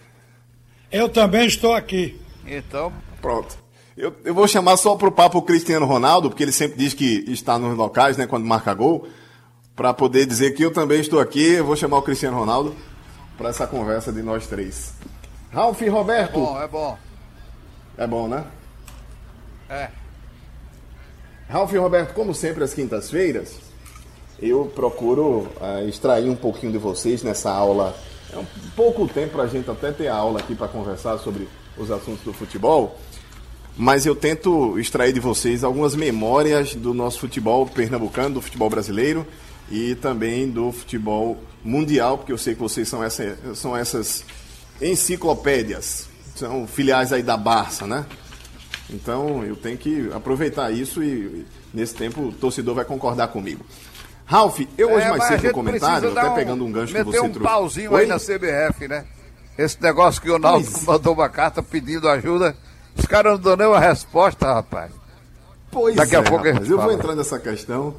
Eu 0.92 1.08
também 1.08 1.46
estou 1.46 1.72
aqui. 1.72 2.20
Então, 2.46 2.92
Pronto. 3.22 3.56
Eu, 3.96 4.14
eu 4.26 4.34
vou 4.34 4.46
chamar 4.46 4.76
só 4.76 4.94
pro 4.94 5.10
papo 5.10 5.38
o 5.38 5.42
Cristiano 5.42 5.86
Ronaldo, 5.86 6.28
porque 6.28 6.42
ele 6.42 6.52
sempre 6.52 6.76
diz 6.76 6.92
que 6.92 7.24
está 7.28 7.58
nos 7.58 7.74
locais, 7.78 8.18
né, 8.18 8.26
quando 8.26 8.44
marca 8.44 8.74
gol, 8.74 9.08
para 9.74 9.94
poder 9.94 10.26
dizer 10.26 10.50
que 10.50 10.62
eu 10.62 10.70
também 10.70 11.00
estou 11.00 11.18
aqui. 11.18 11.52
Eu 11.52 11.64
vou 11.64 11.76
chamar 11.76 11.96
o 11.96 12.02
Cristiano 12.02 12.38
Ronaldo 12.38 12.76
para 13.36 13.50
essa 13.50 13.66
conversa 13.66 14.12
de 14.12 14.22
nós 14.22 14.46
três. 14.46 14.94
Ralf 15.52 15.80
e 15.82 15.88
Roberto. 15.88 16.38
bom, 16.38 16.60
é 16.60 16.68
bom. 16.68 16.98
É 17.96 18.06
bom, 18.06 18.28
né? 18.28 18.44
É. 19.68 19.88
Ralf 21.48 21.72
e 21.72 21.76
Roberto, 21.76 22.14
como 22.14 22.34
sempre, 22.34 22.64
às 22.64 22.74
quintas-feiras, 22.74 23.56
eu 24.40 24.66
procuro 24.74 25.48
ah, 25.60 25.82
extrair 25.82 26.28
um 26.28 26.34
pouquinho 26.34 26.72
de 26.72 26.78
vocês 26.78 27.22
nessa 27.22 27.52
aula. 27.52 27.94
É 28.32 28.38
um 28.38 28.46
pouco 28.74 29.06
tempo 29.06 29.34
para 29.34 29.44
a 29.44 29.46
gente 29.46 29.70
até 29.70 29.92
ter 29.92 30.08
a 30.08 30.16
aula 30.16 30.40
aqui 30.40 30.54
para 30.54 30.66
conversar 30.66 31.18
sobre 31.18 31.48
os 31.76 31.90
assuntos 31.90 32.24
do 32.24 32.32
futebol, 32.32 32.98
mas 33.76 34.06
eu 34.06 34.14
tento 34.14 34.78
extrair 34.78 35.12
de 35.12 35.20
vocês 35.20 35.64
algumas 35.64 35.94
memórias 35.94 36.74
do 36.74 36.94
nosso 36.94 37.20
futebol 37.20 37.66
pernambucano, 37.66 38.34
do 38.34 38.40
futebol 38.40 38.70
brasileiro 38.70 39.26
e 39.70 39.94
também 39.94 40.48
do 40.50 40.70
futebol 40.72 41.38
mundial, 41.64 42.18
porque 42.18 42.32
eu 42.32 42.38
sei 42.38 42.54
que 42.54 42.60
vocês 42.60 42.88
são, 42.88 43.02
essa, 43.02 43.36
são 43.54 43.76
essas 43.76 44.24
enciclopédias, 44.80 46.08
são 46.34 46.66
filiais 46.66 47.12
aí 47.12 47.22
da 47.22 47.36
Barça, 47.36 47.86
né? 47.86 48.04
Então 48.90 49.42
eu 49.44 49.56
tenho 49.56 49.76
que 49.78 50.10
aproveitar 50.14 50.70
isso 50.70 51.02
e 51.02 51.46
nesse 51.72 51.94
tempo 51.94 52.28
o 52.28 52.32
torcedor 52.32 52.74
vai 52.74 52.84
concordar 52.84 53.28
comigo. 53.28 53.64
Ralf, 54.26 54.60
eu 54.78 54.92
hoje 54.92 55.06
É, 55.06 55.10
mais 55.10 55.24
cedo 55.24 55.44
no 55.44 55.52
comentário, 55.52 56.10
até 56.18 56.30
um- 56.30 56.34
pegando 56.34 56.64
um 56.64 56.72
gancho 56.72 56.94
que 56.94 57.02
você 57.02 57.18
um 57.20 57.30
trouxe. 57.30 57.40
pauzinho 57.40 57.92
Oi? 57.92 58.02
aí 58.02 58.06
na 58.06 58.18
CBF, 58.18 58.88
né? 58.88 59.04
Esse 59.56 59.80
negócio 59.82 60.20
que 60.20 60.30
o 60.30 60.38
Náutico 60.38 60.72
Pois. 60.72 60.84
mandou 60.86 61.14
uma 61.14 61.28
carta 61.28 61.62
pedindo 61.62 62.08
ajuda. 62.08 62.56
Os 62.96 63.06
caras 63.06 63.32
não 63.34 63.38
dão 63.40 63.56
nem 63.56 63.66
uma 63.66 63.80
resposta, 63.80 64.52
rapaz. 64.52 64.90
Pois 65.70 65.96
Daqui 65.96 66.14
é, 66.14 66.18
a 66.18 66.22
pouco 66.22 66.44
rapaz, 66.46 66.68
eu 66.70 66.78
vou 66.80 66.92
entrar 66.92 67.14
nessa 67.14 67.38
questão 67.38 67.94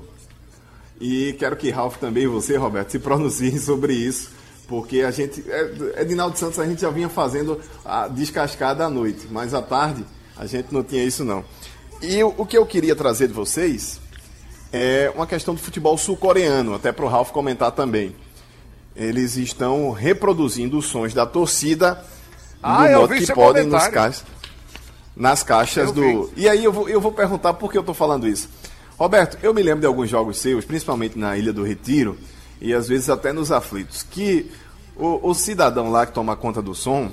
e 1.00 1.34
quero 1.40 1.56
que 1.56 1.70
Ralf 1.70 1.98
também 1.98 2.24
e 2.24 2.28
você, 2.28 2.58
Roberto, 2.58 2.92
se 2.92 3.00
pronunciem 3.00 3.58
sobre 3.60 3.94
isso, 3.94 4.32
porque 4.68 5.02
a 5.02 5.12
gente, 5.12 5.44
é, 5.48 6.02
Edinaldo 6.02 6.38
Santos, 6.38 6.60
a 6.60 6.66
gente 6.66 6.82
já 6.82 6.90
vinha 6.90 7.10
fazendo 7.10 7.60
a 7.84 8.08
descascada 8.08 8.86
à 8.86 8.90
noite, 8.90 9.28
mas 9.30 9.54
à 9.54 9.62
tarde 9.62 10.06
a 10.38 10.46
gente 10.46 10.74
não 10.74 10.84
tinha 10.84 11.04
isso 11.04 11.24
não. 11.24 11.44
E 12.02 12.24
o, 12.24 12.46
que 12.46 12.58
eu 12.58 12.66
queria 12.66 12.96
trazer 12.96 13.28
de 13.28 13.34
vocês 13.34 14.00
é 14.72 15.12
uma 15.16 15.26
questão 15.26 15.54
do 15.54 15.62
futebol 15.62 15.98
sul-coreano, 15.98 16.74
até 16.76 16.92
para 16.92 17.06
o 17.06 17.08
Ralf 17.08 17.32
comentar 17.32 17.72
também. 17.72 18.16
Eles 18.96 19.38
estão 19.38 19.92
reproduzindo 19.92 20.78
os 20.78 20.86
sons 20.86 21.14
da 21.14 21.26
torcida 21.26 22.04
Ah, 22.62 22.82
no 22.82 22.88
eu 22.88 23.00
modo 23.02 23.14
vi 23.14 23.26
que 23.26 23.34
podem 23.34 23.66
nos 23.66 23.88
caixas 23.88 24.36
nas 25.16 25.44
caixas 25.44 25.88
Eu 25.88 25.94
do. 25.94 26.32
E 26.36 26.50
aí 26.50 26.64
eu 26.64 26.72
vou, 26.72 26.90
eu 26.90 27.00
vou 27.00 27.12
perguntar 27.12 27.54
por 27.54 27.72
que 27.72 27.78
eu 27.78 27.82
estou 27.82 27.96
falando 27.96 28.28
isso. 28.28 28.50
Roberto, 28.98 29.38
eu 29.44 29.54
me 29.54 29.62
lembro 29.62 29.82
de 29.82 29.88
alguns 29.88 30.10
jogos 30.10 30.38
seus, 30.38 30.64
principalmente 30.64 31.20
na 31.20 31.38
Ilha 31.38 31.52
do 31.52 31.64
Retiro, 31.64 32.18
e 32.62 32.74
às 32.74 32.88
vezes 32.88 33.10
até 33.10 33.34
nos 33.34 33.52
aflitos, 33.52 34.04
que 34.04 34.50
o, 34.96 35.30
o 35.30 35.34
cidadão 35.34 35.92
lá 35.92 36.06
que 36.06 36.14
toma 36.14 36.36
conta 36.36 36.62
do 36.62 36.74
som, 36.74 37.12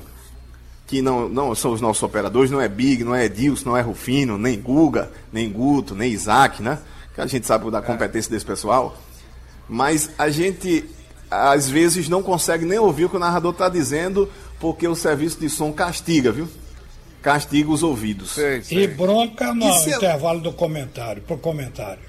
que 0.87 1.03
não, 1.03 1.29
não 1.29 1.55
são 1.55 1.73
os 1.73 1.81
nossos 1.81 2.03
operadores, 2.03 2.51
não 2.51 2.61
é 2.61 2.69
Big, 2.69 3.03
não 3.03 3.15
é 3.15 3.25
Edilson, 3.25 3.71
não 3.71 3.77
é 3.77 3.81
Rufino, 3.81 4.39
nem 4.39 4.61
Guga, 4.61 5.11
nem 5.33 5.51
Guto, 5.51 5.95
nem 5.95 6.13
Isaac, 6.13 6.63
né? 6.63 6.79
Que 7.15 7.21
a 7.21 7.27
gente 7.27 7.47
sabe 7.47 7.69
da 7.71 7.83
competência 7.83 8.31
desse 8.31 8.45
pessoal. 8.45 8.97
Mas 9.69 10.11
a 10.19 10.29
gente, 10.29 10.85
às 11.31 11.69
vezes, 11.69 12.09
não 12.09 12.23
consegue 12.23 12.65
nem 12.65 12.79
ouvir 12.79 13.07
o 13.07 13.09
que 13.09 13.17
o 13.17 13.21
narrador 13.21 13.53
está 13.53 13.69
dizendo, 13.69 14.29
porque 14.61 14.87
o 14.87 14.95
serviço 14.95 15.41
de 15.41 15.49
som 15.49 15.73
castiga, 15.73 16.31
viu? 16.31 16.47
Castiga 17.23 17.71
os 17.71 17.83
ouvidos. 17.83 18.37
E 18.71 18.87
bronca 18.89 19.55
no 19.55 19.69
E 19.69 19.73
se- 19.79 19.91
intervalo 19.91 20.41
do 20.41 20.53
comentário, 20.53 21.23
pro 21.23 21.39
comentário. 21.39 22.03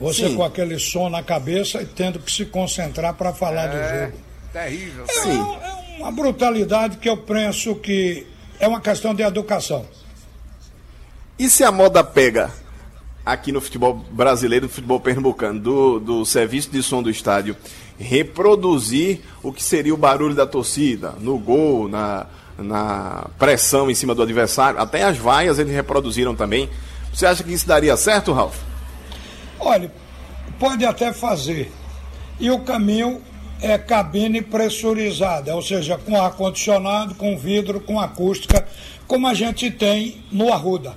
Você 0.00 0.28
Sim. 0.28 0.36
com 0.36 0.44
aquele 0.44 0.78
som 0.78 1.08
na 1.08 1.22
cabeça 1.22 1.80
e 1.82 1.86
tendo 1.86 2.18
que 2.18 2.30
se 2.30 2.44
concentrar 2.44 3.14
para 3.14 3.32
falar 3.32 3.68
do 3.68 3.76
É, 3.76 4.04
jogo. 4.06 4.18
terrível. 4.52 5.04
É 5.06 6.02
uma 6.02 6.10
brutalidade 6.12 6.98
que 6.98 7.08
eu 7.08 7.16
penso 7.16 7.74
que 7.76 8.26
é 8.60 8.66
uma 8.68 8.80
questão 8.80 9.14
de 9.14 9.22
educação. 9.22 9.86
E 11.38 11.48
se 11.48 11.62
a 11.64 11.70
moda 11.72 12.02
pega 12.02 12.50
aqui 13.24 13.52
no 13.52 13.60
futebol 13.60 13.94
brasileiro, 13.94 14.66
no 14.66 14.70
futebol 14.70 14.98
pernambucano, 15.00 15.60
do, 15.60 16.00
do 16.00 16.24
serviço 16.24 16.70
de 16.70 16.82
som 16.82 17.02
do 17.02 17.10
estádio, 17.10 17.56
reproduzir 17.98 19.20
o 19.42 19.52
que 19.52 19.62
seria 19.62 19.92
o 19.94 19.96
barulho 19.96 20.34
da 20.34 20.46
torcida, 20.46 21.10
no 21.20 21.38
gol, 21.38 21.88
na, 21.88 22.26
na 22.58 23.28
pressão 23.38 23.90
em 23.90 23.94
cima 23.94 24.14
do 24.14 24.22
adversário, 24.22 24.80
até 24.80 25.04
as 25.04 25.16
vaias 25.16 25.58
eles 25.58 25.72
reproduziram 25.72 26.34
também. 26.34 26.68
Você 27.12 27.24
acha 27.24 27.42
que 27.42 27.52
isso 27.52 27.66
daria 27.66 27.96
certo, 27.96 28.32
Ralf? 28.32 28.56
Olha, 29.58 29.90
pode 30.58 30.84
até 30.84 31.12
fazer. 31.12 31.72
E 32.38 32.50
o 32.50 32.58
caminho 32.60 33.22
é 33.60 33.76
cabine 33.76 34.40
pressurizada, 34.40 35.54
ou 35.54 35.62
seja, 35.62 35.98
com 35.98 36.20
ar-condicionado, 36.20 37.14
com 37.14 37.36
vidro, 37.36 37.80
com 37.80 37.98
acústica, 37.98 38.66
como 39.06 39.26
a 39.26 39.34
gente 39.34 39.70
tem 39.70 40.22
no 40.30 40.52
Arruda. 40.52 40.94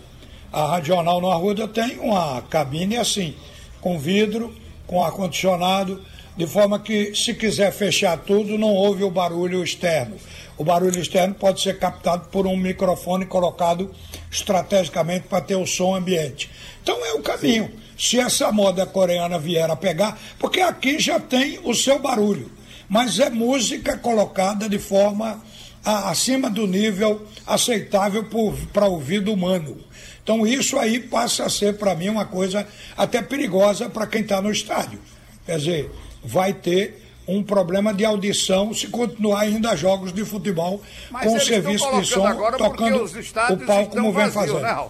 A 0.51 0.65
Radional 0.65 1.21
no 1.21 1.31
Arruda 1.31 1.67
tem 1.67 1.97
uma 1.99 2.41
cabine 2.49 2.97
assim, 2.97 3.35
com 3.79 3.97
vidro, 3.97 4.53
com 4.85 5.03
ar-condicionado, 5.03 6.01
de 6.35 6.45
forma 6.45 6.79
que, 6.79 7.15
se 7.15 7.33
quiser 7.33 7.71
fechar 7.71 8.17
tudo, 8.17 8.57
não 8.57 8.73
houve 8.73 9.03
o 9.03 9.11
barulho 9.11 9.63
externo. 9.63 10.15
O 10.57 10.63
barulho 10.63 10.99
externo 10.99 11.33
pode 11.33 11.61
ser 11.61 11.79
captado 11.79 12.29
por 12.29 12.45
um 12.45 12.55
microfone 12.55 13.25
colocado 13.25 13.91
estrategicamente 14.31 15.27
para 15.27 15.41
ter 15.41 15.55
o 15.55 15.65
som 15.65 15.95
ambiente. 15.95 16.49
Então 16.83 17.03
é 17.05 17.13
o 17.13 17.21
caminho. 17.21 17.71
Se 17.97 18.19
essa 18.19 18.51
moda 18.51 18.85
coreana 18.85 19.37
vier 19.37 19.69
a 19.69 19.75
pegar, 19.75 20.19
porque 20.39 20.59
aqui 20.61 20.99
já 20.99 21.19
tem 21.19 21.59
o 21.63 21.73
seu 21.73 21.99
barulho, 21.99 22.51
mas 22.89 23.19
é 23.19 23.29
música 23.29 23.97
colocada 23.97 24.67
de 24.67 24.79
forma 24.79 25.41
a- 25.85 26.09
acima 26.09 26.49
do 26.49 26.65
nível 26.67 27.25
aceitável 27.45 28.25
para 28.73 28.85
o 28.87 28.91
ouvido 28.93 29.31
humano. 29.31 29.77
Então 30.23 30.45
isso 30.45 30.77
aí 30.77 30.99
passa 30.99 31.45
a 31.45 31.49
ser 31.49 31.77
para 31.77 31.95
mim 31.95 32.09
uma 32.09 32.25
coisa 32.25 32.67
até 32.97 33.21
perigosa 33.21 33.89
para 33.89 34.07
quem 34.07 34.21
está 34.21 34.41
no 34.41 34.51
estádio. 34.51 34.99
Quer 35.45 35.57
dizer, 35.57 35.91
vai 36.23 36.53
ter 36.53 37.00
um 37.27 37.43
problema 37.43 37.93
de 37.93 38.03
audição 38.03 38.73
se 38.73 38.87
continuar 38.87 39.41
ainda 39.41 39.75
jogos 39.75 40.11
de 40.11 40.25
futebol 40.25 40.81
Mas 41.09 41.23
com 41.23 41.35
o 41.37 41.39
serviço 41.39 41.85
de 41.99 42.05
som 42.07 42.21
tocando 42.57 43.03
o 43.05 43.57
pau 43.65 43.81
estão 43.83 43.85
como 43.85 44.11
vem 44.13 44.29
vazios, 44.29 44.33
fazendo. 44.33 44.61
né? 44.61 44.89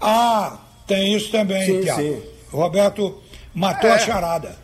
Ah, 0.00 0.58
tem 0.86 1.14
isso 1.14 1.30
também, 1.30 1.82
Sim, 1.82 1.94
sim. 1.94 2.22
Roberto 2.50 3.20
matou 3.54 3.90
É. 3.90 3.94
a 3.94 3.98
charada. 3.98 4.56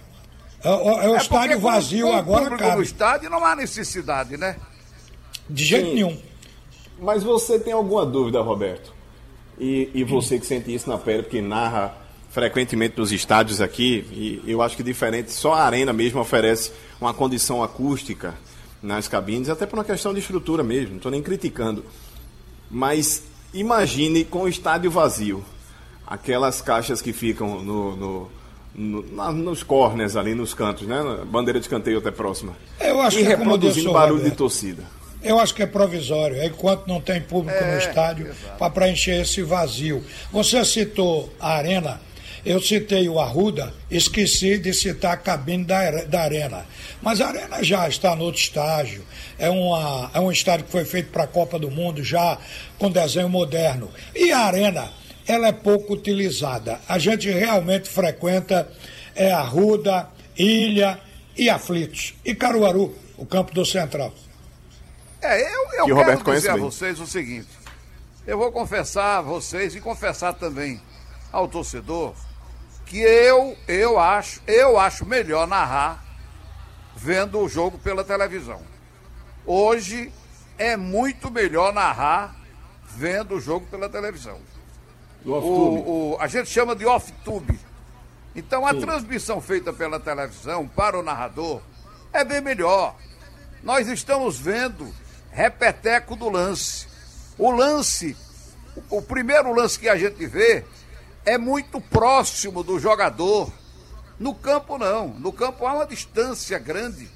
É, 0.62 0.70
o- 0.70 1.00
é 1.00 1.08
o 1.10 1.14
É 1.14 1.18
estádio 1.18 1.60
vazio 1.60 2.06
com 2.06 2.14
agora, 2.14 2.56
cara. 2.56 2.76
no 2.76 2.82
estádio 2.82 3.28
não 3.28 3.44
há 3.44 3.54
necessidade, 3.54 4.36
né? 4.36 4.56
De 5.50 5.64
jeito 5.64 5.88
Sim. 5.88 5.94
nenhum. 5.94 6.18
Mas 6.98 7.22
você 7.22 7.58
tem 7.58 7.72
alguma 7.72 8.06
dúvida, 8.06 8.40
Roberto? 8.40 8.94
E, 9.58 9.90
e 9.92 10.04
você 10.04 10.38
que 10.38 10.46
sente 10.46 10.72
isso 10.74 10.88
na 10.88 10.96
pele, 10.96 11.22
porque 11.24 11.42
narra 11.42 11.94
frequentemente 12.34 12.98
nos 12.98 13.12
estádios 13.12 13.60
aqui, 13.60 14.04
e 14.10 14.50
eu 14.50 14.60
acho 14.60 14.76
que 14.76 14.82
diferente, 14.82 15.30
só 15.32 15.54
a 15.54 15.62
arena 15.62 15.92
mesmo 15.92 16.20
oferece 16.20 16.72
uma 17.00 17.14
condição 17.14 17.62
acústica 17.62 18.34
nas 18.82 19.06
cabines, 19.06 19.48
até 19.48 19.64
por 19.66 19.78
uma 19.78 19.84
questão 19.84 20.12
de 20.12 20.18
estrutura 20.18 20.64
mesmo, 20.64 20.90
não 20.90 20.96
estou 20.96 21.12
nem 21.12 21.22
criticando. 21.22 21.84
Mas 22.68 23.22
imagine 23.52 24.24
com 24.24 24.40
o 24.42 24.48
estádio 24.48 24.90
vazio, 24.90 25.44
aquelas 26.04 26.60
caixas 26.60 27.00
que 27.00 27.12
ficam 27.12 27.62
no, 27.62 27.96
no- 27.96 28.30
no- 28.74 29.12
na- 29.14 29.30
nos 29.30 29.62
corners 29.62 30.16
ali, 30.16 30.34
nos 30.34 30.52
cantos, 30.52 30.88
né? 30.88 31.00
Bandeira 31.26 31.60
de 31.60 31.68
canteio 31.68 31.98
até 31.98 32.10
próxima. 32.10 32.52
Eu 32.80 33.00
acho 33.00 33.18
e 33.18 33.22
que 33.22 33.26
é 33.32 33.36
reproduzindo 33.36 33.92
barulho 33.92 34.24
de 34.24 34.32
torcida. 34.32 34.82
Eu 35.22 35.38
acho 35.38 35.54
que 35.54 35.62
é 35.62 35.66
provisório, 35.66 36.36
é 36.36 36.46
enquanto 36.46 36.86
não 36.88 37.00
tem 37.00 37.20
público 37.22 37.56
É, 37.56 37.72
no 37.74 37.78
estádio 37.78 38.34
para 38.58 38.68
preencher 38.70 39.22
esse 39.22 39.40
vazio. 39.42 40.02
Você 40.32 40.62
citou 40.64 41.32
a 41.40 41.54
Arena, 41.54 42.00
eu 42.44 42.60
citei 42.60 43.08
o 43.08 43.18
Arruda, 43.18 43.72
esqueci 43.90 44.58
de 44.58 44.72
citar 44.74 45.14
a 45.14 45.16
cabine 45.16 45.64
da, 45.64 45.90
da 46.04 46.22
Arena. 46.22 46.66
Mas 47.00 47.20
a 47.20 47.28
Arena 47.28 47.62
já 47.62 47.88
está 47.88 48.14
no 48.14 48.24
outro 48.24 48.40
estágio, 48.40 49.02
é, 49.38 49.48
uma, 49.48 50.10
é 50.12 50.20
um 50.20 50.30
estádio 50.30 50.66
que 50.66 50.72
foi 50.72 50.84
feito 50.84 51.10
para 51.10 51.24
a 51.24 51.26
Copa 51.26 51.58
do 51.58 51.70
Mundo, 51.70 52.04
já 52.04 52.38
com 52.78 52.90
desenho 52.90 53.28
moderno. 53.28 53.90
E 54.14 54.30
a 54.30 54.40
Arena, 54.40 54.92
ela 55.26 55.48
é 55.48 55.52
pouco 55.52 55.94
utilizada. 55.94 56.80
A 56.86 56.98
gente 56.98 57.30
realmente 57.30 57.88
frequenta 57.88 58.70
é, 59.14 59.32
Arruda, 59.32 60.08
Ilha 60.36 61.00
e 61.36 61.48
Aflitos. 61.48 62.14
E 62.24 62.34
Caruaru, 62.34 62.94
o 63.16 63.24
campo 63.24 63.54
do 63.54 63.64
Central. 63.64 64.12
É, 65.22 65.40
eu, 65.40 65.64
eu 65.78 65.88
E 65.88 65.92
Roberto 65.92 66.18
quero 66.18 66.24
conhece 66.24 66.46
dizer 66.46 66.52
a 66.52 66.56
vocês 66.56 67.00
o 67.00 67.06
seguinte. 67.06 67.48
Eu 68.26 68.36
vou 68.36 68.52
confessar 68.52 69.18
a 69.18 69.22
vocês 69.22 69.74
e 69.74 69.80
confessar 69.80 70.34
também 70.34 70.80
ao 71.32 71.48
torcedor 71.48 72.14
que 72.94 73.00
eu, 73.00 73.56
eu 73.66 73.98
acho, 73.98 74.40
eu 74.46 74.78
acho 74.78 75.04
melhor 75.04 75.48
narrar 75.48 76.04
vendo 76.94 77.40
o 77.40 77.48
jogo 77.48 77.76
pela 77.76 78.04
televisão. 78.04 78.62
Hoje 79.44 80.12
é 80.56 80.76
muito 80.76 81.28
melhor 81.28 81.72
narrar 81.72 82.36
vendo 82.86 83.34
o 83.34 83.40
jogo 83.40 83.66
pela 83.66 83.88
televisão. 83.88 84.38
O, 85.24 86.12
o- 86.12 86.16
a 86.20 86.28
gente 86.28 86.48
chama 86.48 86.76
de 86.76 86.86
off-tube. 86.86 87.58
Então 88.32 88.64
a 88.64 88.70
Sim. 88.72 88.82
transmissão 88.82 89.40
feita 89.40 89.72
pela 89.72 89.98
televisão 89.98 90.68
para 90.68 90.96
o 90.96 91.02
narrador 91.02 91.60
é 92.12 92.22
bem 92.24 92.40
melhor. 92.40 92.94
Nós 93.64 93.88
estamos 93.88 94.38
vendo 94.38 94.88
repeteco 95.32 96.14
do 96.14 96.28
lance. 96.28 96.86
O 97.36 97.50
lance, 97.50 98.16
o, 98.88 98.98
o 98.98 99.02
primeiro 99.02 99.52
lance 99.52 99.80
que 99.80 99.88
a 99.88 99.96
gente 99.96 100.24
vê 100.28 100.64
é 101.24 101.38
muito 101.38 101.80
próximo 101.80 102.62
do 102.62 102.78
jogador. 102.78 103.50
No 104.18 104.34
campo 104.34 104.78
não. 104.78 105.08
No 105.08 105.32
campo 105.32 105.66
há 105.66 105.74
uma 105.74 105.86
distância 105.86 106.58
grande. 106.58 107.08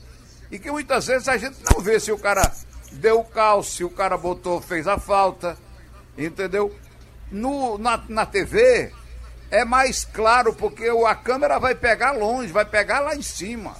E 0.50 0.58
que 0.58 0.70
muitas 0.70 1.06
vezes 1.06 1.28
a 1.28 1.36
gente 1.36 1.58
não 1.70 1.80
vê 1.80 2.00
se 2.00 2.10
o 2.10 2.18
cara 2.18 2.50
deu 2.92 3.20
o 3.20 3.24
cal, 3.24 3.62
se 3.62 3.84
o 3.84 3.90
cara 3.90 4.16
botou, 4.16 4.60
fez 4.60 4.88
a 4.88 4.98
falta. 4.98 5.56
Entendeu? 6.16 6.74
No, 7.30 7.76
na, 7.76 8.02
na 8.08 8.26
TV 8.26 8.92
é 9.50 9.64
mais 9.64 10.04
claro, 10.04 10.54
porque 10.54 10.88
a 10.88 11.14
câmera 11.14 11.58
vai 11.58 11.74
pegar 11.74 12.12
longe, 12.12 12.52
vai 12.52 12.64
pegar 12.64 13.00
lá 13.00 13.14
em 13.14 13.22
cima. 13.22 13.76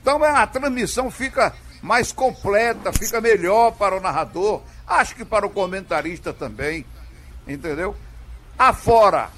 Então 0.00 0.22
a 0.22 0.46
transmissão 0.46 1.10
fica 1.10 1.52
mais 1.82 2.12
completa, 2.12 2.92
fica 2.92 3.20
melhor 3.20 3.72
para 3.72 3.96
o 3.96 4.00
narrador, 4.00 4.62
acho 4.86 5.14
que 5.14 5.24
para 5.24 5.46
o 5.46 5.50
comentarista 5.50 6.32
também, 6.32 6.84
entendeu? 7.46 7.96
Afora, 8.58 9.30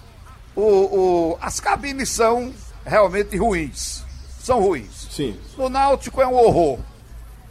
o, 0.55 0.63
o, 0.63 1.39
as 1.41 1.61
cabines 1.61 2.09
são 2.11 2.53
realmente 2.85 3.37
ruins, 3.37 4.03
são 4.41 4.61
ruins. 4.61 5.09
Sim. 5.11 5.39
No 5.57 5.69
Náutico 5.69 6.21
é 6.21 6.27
um 6.27 6.35
horror, 6.35 6.79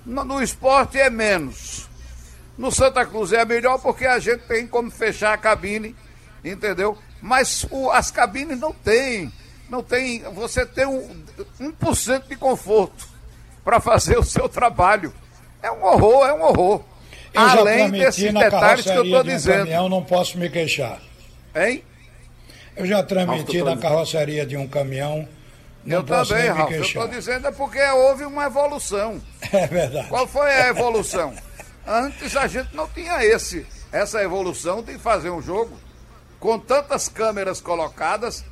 no, 0.06 0.24
no 0.24 0.42
esporte 0.42 1.00
é 1.00 1.10
menos. 1.10 1.88
No 2.58 2.72
Santa 2.72 3.06
Cruz 3.06 3.32
é 3.34 3.44
melhor 3.46 3.80
porque 3.80 4.06
a 4.06 4.20
gente 4.20 4.42
tem 4.42 4.68
como 4.68 4.92
fechar 4.92 5.34
a 5.34 5.38
cabine, 5.38 5.96
entendeu? 6.44 6.98
Mas 7.22 7.66
o- 7.72 7.90
as 7.90 8.12
cabines 8.12 8.60
não 8.60 8.72
tem, 8.74 9.32
não 9.70 9.82
tem, 9.82 10.22
você 10.34 10.66
tem 10.66 10.86
um, 10.86 11.24
1% 11.60 12.28
de 12.28 12.36
conforto 12.36 13.08
para 13.64 13.80
fazer 13.80 14.18
o 14.20 14.24
seu 14.24 14.48
trabalho. 14.50 15.14
É 15.64 15.72
um 15.72 15.84
horror, 15.84 16.28
é 16.28 16.34
um 16.34 16.42
horror. 16.44 16.82
Eu 17.34 17.42
Além 17.42 17.90
desses 17.92 18.34
detalhes 18.34 18.84
que 18.84 18.90
eu 18.92 19.04
estou 19.06 19.24
de 19.24 19.30
um 19.30 19.34
dizendo. 19.34 19.58
caminhão, 19.60 19.88
não 19.90 20.04
posso 20.04 20.38
me 20.38 20.50
queixar. 20.50 21.00
Hein? 21.56 21.84
Eu 22.76 22.86
já 22.86 23.04
transmiti 23.04 23.60
Ralf, 23.60 23.70
na 23.70 23.82
carroceria 23.82 24.46
de 24.46 24.56
um 24.58 24.68
caminhão, 24.68 25.28
não 25.84 25.98
eu 25.98 26.04
posso 26.04 26.30
também, 26.30 26.46
nem 26.46 26.54
me 26.54 26.58
Ralf. 26.58 26.72
Eu 26.72 26.78
queixar. 26.78 27.04
estou 27.04 27.20
dizendo 27.20 27.48
é 27.48 27.52
porque 27.52 27.82
houve 27.82 28.26
uma 28.26 28.46
evolução. 28.46 29.22
É 29.52 29.68
verdade. 29.68 30.08
Qual 30.08 30.26
foi 30.28 30.50
a 30.50 30.70
evolução? 30.70 31.34
Antes 31.86 32.38
a 32.38 32.48
gente 32.48 32.74
não 32.74 32.88
tinha 32.88 33.24
esse, 33.26 33.66
essa 33.92 34.24
evolução 34.24 34.82
de 34.82 34.98
fazer 34.98 35.30
um 35.30 35.42
jogo 35.42 35.78
com 36.40 36.58
tantas 36.58 37.10
câmeras 37.10 37.60
colocadas, 37.60 38.46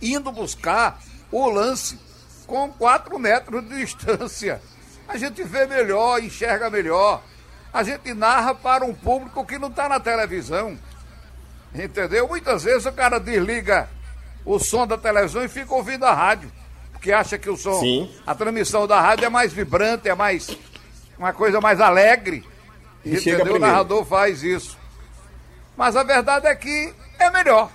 indo 0.00 0.32
buscar 0.32 0.98
o 1.30 1.48
lance 1.50 1.98
com 2.46 2.70
4 2.72 3.18
metros 3.18 3.68
de 3.68 3.76
distância. 3.84 4.62
A 5.06 5.16
gente 5.18 5.42
vê 5.44 5.66
melhor, 5.66 6.22
enxerga 6.22 6.70
melhor. 6.70 7.22
A 7.72 7.82
gente 7.82 8.14
narra 8.14 8.54
para 8.54 8.84
um 8.84 8.94
público 8.94 9.44
que 9.44 9.58
não 9.58 9.68
está 9.68 9.88
na 9.88 10.00
televisão. 10.00 10.78
Entendeu? 11.74 12.26
Muitas 12.28 12.64
vezes 12.64 12.86
o 12.86 12.92
cara 12.92 13.18
desliga 13.18 13.88
o 14.44 14.58
som 14.58 14.86
da 14.86 14.96
televisão 14.96 15.44
e 15.44 15.48
fica 15.48 15.74
ouvindo 15.74 16.04
a 16.04 16.12
rádio. 16.12 16.50
Porque 16.92 17.12
acha 17.12 17.38
que 17.38 17.48
o 17.48 17.56
som, 17.56 17.78
Sim. 17.80 18.10
a 18.26 18.34
transmissão 18.34 18.86
da 18.86 19.00
rádio 19.00 19.26
é 19.26 19.28
mais 19.28 19.52
vibrante, 19.52 20.08
é 20.08 20.14
mais 20.14 20.56
uma 21.18 21.32
coisa 21.32 21.60
mais 21.60 21.80
alegre. 21.80 22.44
E 23.04 23.16
chega 23.18 23.36
entendeu? 23.36 23.56
O 23.56 23.58
narrador 23.58 24.04
faz 24.04 24.42
isso. 24.42 24.76
Mas 25.76 25.94
a 25.94 26.02
verdade 26.02 26.46
é 26.46 26.54
que 26.54 26.92
é 27.18 27.30
melhor. 27.30 27.70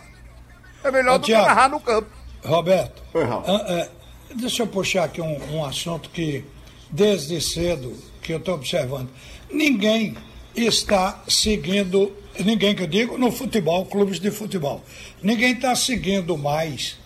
É 0.84 0.92
melhor 0.92 1.16
Ô, 1.16 1.18
do 1.20 1.26
que 1.26 1.32
Tiago. 1.32 1.48
narrar 1.48 1.70
no 1.70 1.80
campo. 1.80 2.10
Roberto, 2.44 3.02
ah, 3.16 3.44
ah, 3.48 3.90
deixa 4.36 4.64
eu 4.64 4.68
puxar 4.68 5.06
aqui 5.06 5.22
um, 5.22 5.56
um 5.56 5.64
assunto 5.64 6.10
que, 6.10 6.44
desde 6.90 7.40
cedo, 7.40 7.96
que 8.22 8.34
eu 8.34 8.38
estou 8.38 8.56
observando. 8.56 9.10
Ninguém 9.50 10.18
está 10.54 11.22
seguindo, 11.28 12.12
ninguém 12.40 12.76
que 12.76 12.84
eu 12.84 12.88
digo, 12.88 13.18
no 13.18 13.32
futebol, 13.32 13.86
clubes 13.86 14.20
de 14.20 14.32
futebol, 14.32 14.84
ninguém 15.22 15.54
está 15.54 15.76
seguindo 15.76 16.38
mais 16.38 16.98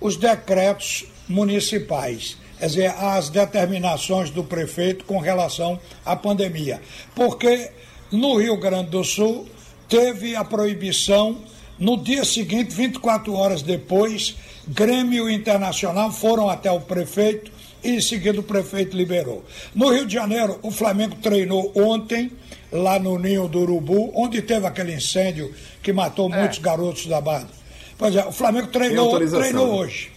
os 0.00 0.16
decretos 0.16 1.04
municipais, 1.28 2.36
quer 2.58 2.66
dizer, 2.66 2.90
as 2.90 3.28
determinações 3.28 4.30
do 4.30 4.44
prefeito 4.44 5.04
com 5.04 5.18
relação 5.18 5.78
à 6.04 6.14
pandemia. 6.14 6.80
Porque 7.14 7.70
no 8.10 8.36
Rio 8.36 8.56
Grande 8.56 8.90
do 8.90 9.04
Sul 9.04 9.48
teve 9.88 10.36
a 10.36 10.44
proibição 10.44 11.38
no 11.78 11.96
dia 11.96 12.24
seguinte, 12.24 12.74
24 12.74 13.32
horas 13.34 13.62
depois, 13.62 14.36
Grêmio 14.66 15.30
Internacional 15.30 16.10
foram 16.10 16.48
até 16.48 16.70
o 16.70 16.80
prefeito 16.80 17.52
e 17.82 17.90
em 17.90 18.00
seguida 18.00 18.40
o 18.40 18.42
prefeito 18.42 18.96
liberou. 18.96 19.44
No 19.74 19.90
Rio 19.90 20.06
de 20.06 20.14
Janeiro, 20.14 20.58
o 20.62 20.70
Flamengo 20.70 21.16
treinou 21.16 21.72
ontem, 21.74 22.32
lá 22.70 22.98
no 22.98 23.18
Ninho 23.18 23.48
do 23.48 23.60
Urubu, 23.60 24.12
onde 24.14 24.42
teve 24.42 24.66
aquele 24.66 24.94
incêndio 24.94 25.54
que 25.82 25.92
matou 25.92 26.28
muitos 26.28 26.58
garotos 26.58 27.06
da 27.06 27.20
base. 27.20 27.46
Pois 27.96 28.14
é, 28.14 28.24
o 28.24 28.32
Flamengo 28.32 28.68
treinou, 28.68 29.18
treinou 29.28 29.66
né? 29.66 29.72
hoje. 29.72 30.12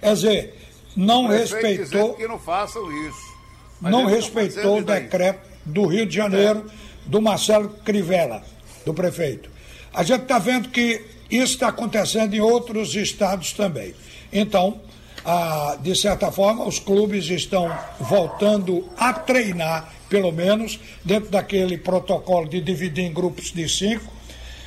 Quer 0.00 0.14
dizer, 0.14 0.54
não 0.96 1.26
respeitou 1.26 2.14
que 2.14 2.26
não 2.26 2.38
façam 2.38 2.90
isso. 3.08 3.36
Não 3.80 4.04
estão 4.04 4.06
respeitou 4.06 4.78
o 4.78 4.84
decreto 4.84 5.40
do 5.64 5.86
Rio 5.86 6.06
de 6.06 6.14
Janeiro, 6.16 6.64
do 7.04 7.20
Marcelo 7.20 7.68
Crivella, 7.84 8.42
do 8.84 8.94
prefeito. 8.94 9.50
A 9.92 10.02
gente 10.02 10.22
está 10.22 10.38
vendo 10.38 10.68
que 10.68 11.04
isso 11.30 11.54
está 11.54 11.68
acontecendo 11.68 12.34
em 12.34 12.40
outros 12.40 12.94
estados 12.94 13.52
também. 13.52 13.94
Então, 14.32 14.80
ah, 15.26 15.76
de 15.80 15.94
certa 15.96 16.30
forma, 16.30 16.64
os 16.64 16.78
clubes 16.78 17.28
estão 17.28 17.76
voltando 17.98 18.88
a 18.96 19.12
treinar, 19.12 19.92
pelo 20.08 20.30
menos, 20.30 20.78
dentro 21.04 21.30
daquele 21.30 21.76
protocolo 21.76 22.48
de 22.48 22.60
dividir 22.60 23.04
em 23.04 23.12
grupos 23.12 23.50
de 23.52 23.68
cinco. 23.68 24.12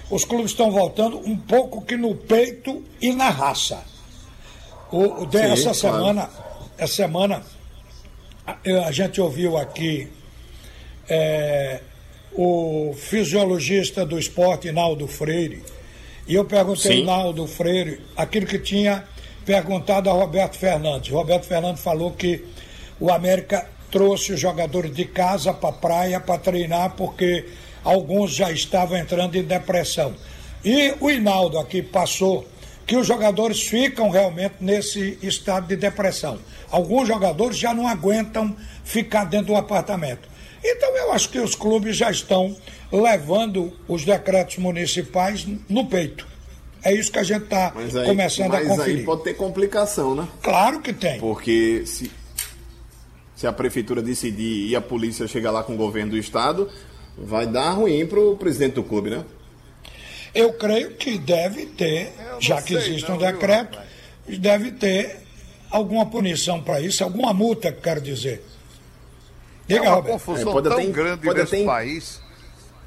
Os 0.10 0.26
clubes 0.26 0.52
estão 0.52 0.70
voltando 0.72 1.18
um 1.20 1.38
pouco 1.38 1.82
que 1.82 1.96
no 1.96 2.14
peito 2.16 2.84
e 3.02 3.14
na 3.14 3.30
raça. 3.30 3.84
O, 4.92 5.26
de- 5.26 5.38
Sim, 5.38 5.44
essa 5.46 5.64
claro. 5.64 5.76
semana, 5.98 6.30
essa 6.78 6.94
semana 6.96 7.44
a- 8.46 8.58
a 8.88 8.92
gente 8.92 9.22
ouviu 9.22 9.56
aqui 9.58 10.08
é, 11.08 11.80
o 12.34 12.94
fisiologista 12.98 14.06
do 14.06 14.20
esporte, 14.20 14.72
Naldo 14.72 15.08
Freire, 15.08 15.64
E 16.28 16.36
eu 16.36 16.46
perguntei 16.46 16.98
Sim. 16.98 17.00
ao 17.10 17.18
Naldo 17.24 17.48
Freire 17.48 18.02
aquilo 18.16 18.46
que 18.46 18.60
tinha 18.60 19.04
perguntado 19.50 20.12
a 20.12 20.14
Roberto 20.14 20.60
Fernandes. 20.60 21.12
Roberto 21.12 21.48
Fernandes 21.48 21.82
falou 21.82 22.12
que 22.12 22.46
o 23.00 23.12
América 23.12 23.68
trouxe 23.90 24.32
os 24.34 24.40
jogadores 24.40 24.94
de 24.94 25.06
casa 25.06 25.52
para 25.52 25.70
a 25.70 25.72
praia 25.72 26.20
para 26.20 26.38
treinar 26.38 26.92
porque 26.96 27.48
alguns 27.84 28.36
já 28.36 28.52
estavam 28.52 28.96
entrando 28.96 29.36
em 29.36 29.42
depressão. 29.42 30.14
E 30.64 30.94
o 31.00 31.10
Hinaldo 31.10 31.58
aqui 31.58 31.82
passou 31.82 32.48
que 32.86 32.96
os 32.96 33.08
jogadores 33.08 33.64
ficam 33.64 34.12
realmente 34.12 34.54
nesse 34.60 35.18
estado 35.24 35.66
de 35.66 35.76
depressão. 35.76 36.38
Alguns 36.70 37.08
jogadores 37.08 37.58
já 37.58 37.74
não 37.74 37.88
aguentam 37.88 38.56
ficar 38.84 39.24
dentro 39.24 39.48
do 39.48 39.56
apartamento. 39.56 40.30
Então 40.64 40.96
eu 40.96 41.12
acho 41.12 41.28
que 41.28 41.40
os 41.40 41.56
clubes 41.56 41.98
já 41.98 42.12
estão 42.12 42.56
levando 42.92 43.74
os 43.88 44.06
decretos 44.06 44.58
municipais 44.58 45.48
no 45.68 45.88
peito. 45.88 46.29
É 46.84 46.94
isso 46.94 47.12
que 47.12 47.20
a 47.20 47.24
gente 47.24 47.44
está 47.44 47.72
Mas 47.76 47.92
começando 47.94 48.50
mas 48.50 48.66
a 48.66 48.70
conferir. 48.70 48.98
aí 49.00 49.04
pode 49.04 49.24
ter 49.24 49.34
complicação, 49.34 50.16
né? 50.16 50.28
Claro 50.42 50.80
que 50.80 50.94
tem. 50.94 51.20
Porque 51.20 51.84
se, 51.86 52.10
se 53.36 53.46
a 53.48 53.52
prefeitura 53.52 54.02
decidir 54.02 54.68
e 54.70 54.76
a 54.76 54.82
polícia 54.82 55.28
chegar 55.28 55.52
lá 55.52 55.62
com 55.64 55.74
o 55.74 55.78
governo 55.78 56.12
do 56.12 56.18
estado, 56.18 56.70
vai 57.18 57.46
dar 57.46 57.72
ruim 57.72 58.06
pro 58.06 58.36
presidente 58.38 58.76
do 58.76 58.84
clube, 58.84 59.10
né? 59.10 59.26
Eu 60.34 60.54
creio 60.54 60.92
que 60.96 61.18
deve 61.18 61.66
ter, 61.66 62.14
já 62.40 62.62
que 62.62 62.76
existe 62.76 63.12
um 63.12 63.18
decreto, 63.18 63.78
deve 64.28 64.72
ter 64.72 65.20
alguma 65.72 66.06
punição 66.06 66.62
para 66.62 66.80
isso, 66.80 67.04
alguma 67.04 67.34
multa, 67.34 67.72
quero 67.72 68.00
dizer. 68.00 68.46
É 69.68 69.74
Diga, 69.74 69.82
uma 69.84 69.96
Roberto. 69.96 70.14
confusão 70.14 70.50
É, 70.50 70.54
pode 70.54 70.70
tão 70.70 70.78
até- 70.78 70.88
grande 70.88 71.26
pode 71.26 71.40
nesse 71.42 71.56
até- 71.58 71.66
país, 71.66 72.22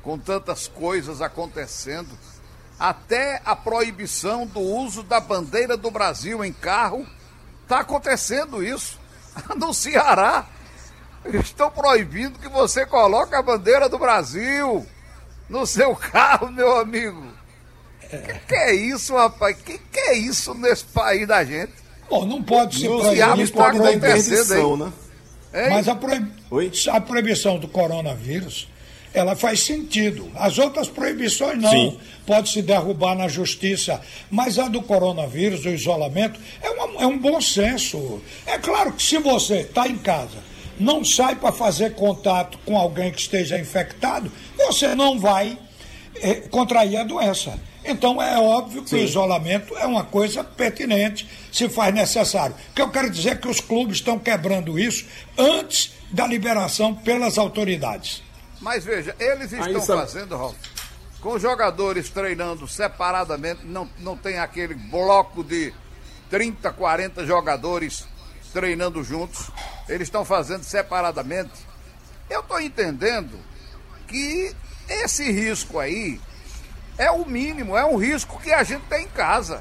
com 0.03 0.19
tantas 0.19 0.67
coisas 0.67 1.21
acontecendo, 1.21 2.09
até 2.91 3.41
a 3.45 3.55
proibição 3.55 4.45
do 4.47 4.59
uso 4.61 5.03
da 5.05 5.21
bandeira 5.21 5.77
do 5.77 5.91
Brasil 5.91 6.45
em 6.45 6.53
carro, 6.53 7.07
está 7.63 7.81
acontecendo 7.81 8.63
isso. 8.63 9.01
No 9.57 9.73
Ceará, 9.73 10.47
estão 11.43 11.71
proibindo 11.71 12.39
que 12.39 12.49
você 12.49 12.85
coloque 12.85 13.35
a 13.35 13.41
bandeira 13.41 13.89
do 13.89 13.99
Brasil 13.99 14.85
no 15.49 15.65
seu 15.67 15.95
carro, 16.13 16.51
meu 16.51 16.77
amigo. 16.79 17.23
Que 18.01 18.19
que 18.49 18.55
é 18.55 18.75
isso, 18.75 19.15
rapaz? 19.17 19.57
Que 19.57 19.79
que 19.79 19.99
é 20.01 20.15
isso 20.15 20.53
nesse 20.55 20.85
país 20.85 21.27
da 21.27 21.43
gente? 21.45 21.73
Bom, 22.11 22.27
não 22.27 22.43
pode 22.43 22.77
se 22.81 22.89
No 22.89 22.99
proibir 22.99 23.15
diabo 23.15 23.37
por 23.37 23.43
está 23.43 23.71
proibição. 23.71 23.91
acontecendo, 24.11 24.85
hein? 24.87 24.93
Hein? 25.55 25.71
Mas 25.71 25.89
a, 25.89 25.95
proib- 25.95 26.33
a 26.93 27.01
proibição 27.01 27.59
do 27.59 27.69
coronavírus, 27.69 28.69
ela 29.15 29.35
faz 29.37 29.61
sentido. 29.63 30.31
As 30.35 30.59
outras 30.59 30.89
proibições 30.89 31.61
não. 31.61 31.71
Sim. 31.71 31.99
Pode 32.27 32.51
se 32.51 32.63
derrubar 32.63 33.15
na 33.17 33.29
justiça. 33.29 34.01
Mas 34.31 34.59
a 34.59 34.69
do 34.69 34.81
coronavírus, 34.83 35.63
do 35.63 35.71
isolamento, 35.71 36.39
é, 36.63 36.71
uma- 36.71 37.03
é 37.03 37.07
um 37.07 37.19
bom 37.19 37.41
senso. 37.41 38.21
É 38.47 38.59
claro 38.59 38.93
que 38.93 39.03
se 39.03 39.19
você 39.19 39.61
está 39.61 39.87
em 39.89 39.99
casa, 39.99 40.39
não 40.79 41.05
sai 41.05 41.37
para 41.37 41.53
fazer 41.53 41.95
contato 41.95 42.59
com 42.65 42.77
alguém 42.79 43.11
que 43.11 43.21
esteja 43.21 43.59
infectado, 43.59 44.31
você 44.57 44.95
não 44.95 45.19
vai 45.19 45.59
eh, 46.21 46.35
contrair 46.51 46.97
a 46.99 47.05
doença. 47.05 47.59
Então 47.85 48.23
é 48.23 48.39
óbvio 48.39 48.83
que 48.85 48.95
o 48.95 48.99
isolamento 48.99 49.77
é 49.77 49.87
uma 49.87 50.05
coisa 50.05 50.45
pertinente, 50.45 51.27
se 51.51 51.69
faz 51.69 51.93
necessário. 51.93 52.55
O 52.71 52.75
que 52.75 52.83
eu 52.83 52.91
quero 52.91 53.11
dizer 53.11 53.31
é 53.31 53.35
que 53.35 53.49
os 53.49 53.61
clubes 53.61 53.97
estão 53.97 54.19
quebrando 54.19 54.79
isso 54.79 55.05
antes 55.37 55.93
da 56.11 56.27
liberação 56.27 56.95
pelas 56.95 57.39
autoridades. 57.39 58.23
Mas 58.63 58.85
veja, 58.85 59.15
eles 59.19 59.53
estão 59.53 59.83
fazendo, 59.83 60.37
Ralf, 60.37 60.55
com 61.21 61.37
jogadores 61.37 62.09
treinando 62.09 62.67
separadamente, 62.69 63.67
não, 63.67 63.91
não 63.99 64.17
tem 64.17 64.39
aquele 64.39 64.75
bloco 64.75 65.43
de 65.43 65.75
30, 66.31 66.73
40 66.73 67.27
jogadores 67.27 68.07
treinando 68.53 69.03
juntos, 69.03 69.51
eles 69.89 70.07
estão 70.07 70.25
fazendo 70.25 70.63
separadamente. 70.63 71.53
Eu 72.31 72.41
estou 72.41 72.61
entendendo 72.61 73.37
que 74.07 74.55
esse 74.89 75.31
risco 75.33 75.81
aí 75.81 76.21
é 76.97 77.11
o 77.11 77.25
mínimo, 77.27 77.77
é 77.77 77.85
um 77.85 77.97
risco 77.97 78.41
que 78.41 78.53
a 78.53 78.63
gente 78.63 78.85
tem 78.87 79.07
em 79.07 79.09
casa, 79.09 79.61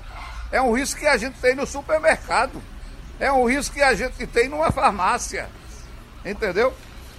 é 0.51 0.61
um 0.61 0.73
risco 0.73 0.99
que 0.99 1.07
a 1.07 1.17
gente 1.17 1.39
tem 1.39 1.55
no 1.55 1.65
supermercado, 1.65 2.61
é 3.19 3.31
um 3.31 3.49
risco 3.49 3.73
que 3.73 3.81
a 3.81 3.95
gente 3.95 4.27
tem 4.27 4.47
numa 4.47 4.71
farmácia, 4.71 5.49
entendeu? 6.23 6.71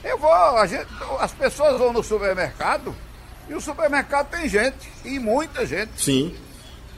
Eu 0.05 0.19
vou, 0.19 0.67
gente, 0.67 0.87
as 1.21 1.33
pessoas 1.33 1.79
vão 1.79 1.93
no 1.93 2.03
supermercado 2.03 2.95
e 3.49 3.55
o 3.55 3.61
supermercado 3.61 4.29
tem 4.31 4.49
gente, 4.49 4.91
e 5.05 5.19
muita 5.19 5.65
gente, 5.67 5.93
Sim. 6.03 6.37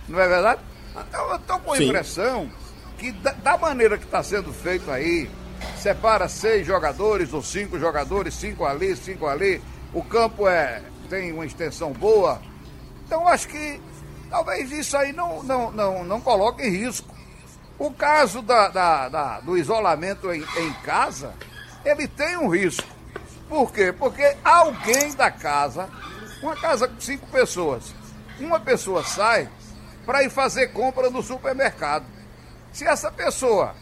não 0.08 0.18
é 0.20 0.28
verdade? 0.28 0.60
Então, 1.08 1.30
eu 1.30 1.36
estou 1.36 1.58
com 1.60 1.72
a 1.72 1.76
Sim. 1.76 1.84
impressão 1.88 2.50
que 2.98 3.12
da, 3.12 3.32
da 3.32 3.58
maneira 3.58 3.98
que 3.98 4.04
está 4.04 4.22
sendo 4.22 4.52
feito 4.52 4.90
aí, 4.90 5.28
separa 5.76 6.28
seis 6.28 6.66
jogadores 6.66 7.32
ou 7.32 7.42
cinco 7.42 7.78
jogadores, 7.78 8.34
cinco 8.34 8.64
ali, 8.64 8.94
cinco 8.96 9.26
ali, 9.26 9.60
o 9.92 10.02
campo 10.02 10.48
é, 10.48 10.82
tem 11.10 11.32
uma 11.32 11.44
extensão 11.44 11.92
boa. 11.92 12.40
Então 13.06 13.26
acho 13.28 13.48
que 13.48 13.80
talvez 14.30 14.70
isso 14.70 14.96
aí 14.96 15.12
não, 15.12 15.42
não, 15.42 15.70
não, 15.72 16.04
não 16.04 16.20
coloque 16.20 16.62
em 16.62 16.70
risco. 16.70 17.12
O 17.78 17.90
caso 17.90 18.40
da, 18.40 18.68
da- 18.68 19.08
da- 19.08 19.40
do 19.40 19.58
isolamento 19.58 20.32
em, 20.32 20.40
em 20.42 20.72
casa, 20.84 21.34
ele 21.84 22.06
tem 22.06 22.36
um 22.36 22.48
risco. 22.48 22.86
Por 23.54 23.72
quê? 23.72 23.92
Porque 23.96 24.36
alguém 24.44 25.14
da 25.14 25.30
casa, 25.30 25.88
uma 26.42 26.56
casa 26.56 26.88
com 26.88 27.00
cinco 27.00 27.24
pessoas, 27.28 27.94
uma 28.40 28.58
pessoa 28.58 29.04
sai 29.04 29.48
para 30.04 30.24
ir 30.24 30.28
fazer 30.28 30.72
compra 30.72 31.08
no 31.08 31.22
supermercado. 31.22 32.04
Se 32.72 32.84
essa 32.84 33.12
pessoa 33.12 33.76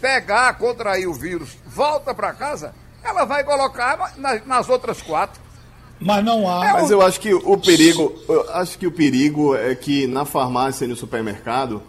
pegar, 0.00 0.56
contrair 0.56 1.08
o 1.08 1.12
vírus, 1.14 1.56
volta 1.66 2.14
para 2.14 2.32
casa, 2.32 2.76
ela 3.02 3.24
vai 3.24 3.42
colocar 3.42 4.12
na- 4.16 4.40
nas 4.46 4.68
outras 4.68 5.02
quatro. 5.02 5.42
Mas 6.00 6.24
não 6.24 6.48
há. 6.48 6.72
Mas 6.74 6.88
eu 6.92 7.02
acho 7.02 7.18
que 7.18 7.34
o 7.34 7.58
perigo, 7.58 8.14
eu 8.28 8.54
acho 8.54 8.78
que 8.78 8.86
o 8.86 8.92
perigo 8.92 9.56
é 9.56 9.74
que 9.74 10.06
na 10.06 10.24
farmácia 10.24 10.84
e 10.84 10.88
no 10.88 10.94
supermercado 10.94 11.82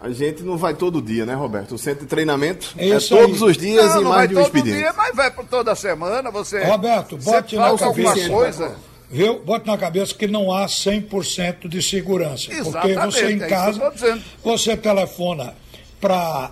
a 0.00 0.10
gente 0.10 0.42
não 0.42 0.56
vai 0.56 0.74
todo 0.74 1.00
dia, 1.00 1.24
né, 1.24 1.34
Roberto? 1.34 1.74
O 1.74 1.78
centro 1.78 2.00
de 2.04 2.06
treinamento 2.06 2.74
é, 2.76 2.86
Isso 2.86 3.16
todos 3.16 3.42
aí. 3.42 3.50
os 3.50 3.56
dias 3.56 3.94
não, 3.94 4.00
e 4.00 4.04
não 4.04 4.10
mais 4.10 4.18
vai 4.18 4.28
de 4.28 4.34
um 4.34 4.36
todo 4.38 4.46
expediente. 4.46 4.78
dia, 4.78 4.92
mas 4.92 5.16
vai 5.16 5.30
por 5.30 5.44
toda 5.46 5.74
semana, 5.74 6.30
você. 6.30 6.62
Roberto, 6.64 7.16
você 7.16 7.30
bote 7.30 7.56
na 7.56 7.76
cabeça. 7.78 8.28
coisa. 8.28 8.76
Viu? 9.10 9.38
Bote 9.44 9.66
na 9.66 9.78
cabeça 9.78 10.14
que 10.14 10.26
não 10.26 10.52
há 10.52 10.66
100% 10.66 11.68
de 11.68 11.80
segurança. 11.80 12.46
Porque 12.46 12.60
Exatamente, 12.60 13.00
você 13.00 13.24
é 13.24 13.30
em 13.30 13.40
eu 13.40 13.48
casa, 13.48 13.90
dizendo. 13.90 14.22
você 14.42 14.76
telefona 14.76 15.54
para 16.00 16.50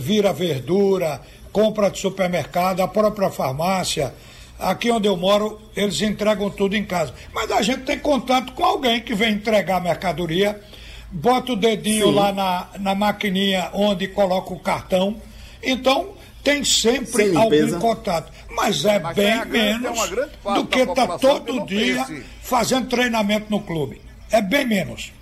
vir 0.00 0.26
a 0.26 0.32
verdura, 0.32 1.20
compra 1.52 1.90
de 1.90 1.98
supermercado, 2.00 2.80
a 2.80 2.88
própria 2.88 3.30
farmácia. 3.30 4.12
Aqui 4.58 4.90
onde 4.90 5.06
eu 5.08 5.16
moro, 5.16 5.60
eles 5.76 6.00
entregam 6.00 6.50
tudo 6.50 6.76
em 6.76 6.84
casa. 6.84 7.12
Mas 7.32 7.50
a 7.50 7.62
gente 7.62 7.82
tem 7.82 7.98
contato 7.98 8.52
com 8.52 8.64
alguém 8.64 9.00
que 9.00 9.14
vem 9.14 9.32
entregar 9.34 9.76
a 9.76 9.80
mercadoria, 9.80 10.60
bota 11.14 11.52
o 11.52 11.56
dedinho 11.56 12.08
Sim. 12.08 12.14
lá 12.14 12.32
na, 12.32 12.68
na 12.80 12.94
maquininha 12.94 13.70
onde 13.72 14.08
coloca 14.08 14.52
o 14.52 14.58
cartão. 14.58 15.20
Então, 15.62 16.14
tem 16.42 16.62
sempre 16.64 17.32
em 17.32 17.78
contato. 17.78 18.32
Mas 18.50 18.84
é 18.84 18.98
Mas 18.98 19.16
bem 19.16 19.26
grande- 19.38 19.50
tem 19.50 19.78
menos 19.80 20.10
do 20.10 20.66
que 20.66 20.84
população 20.84 21.40
que 21.40 21.46
todo 21.52 21.66
dia 21.66 22.02
esse- 22.02 22.24
fazendo 22.42 22.88
treinamento 22.88 23.46
no 23.50 23.60
clube. 23.60 24.00
É 24.30 24.42
bem 24.42 24.66
menos. 24.66 25.12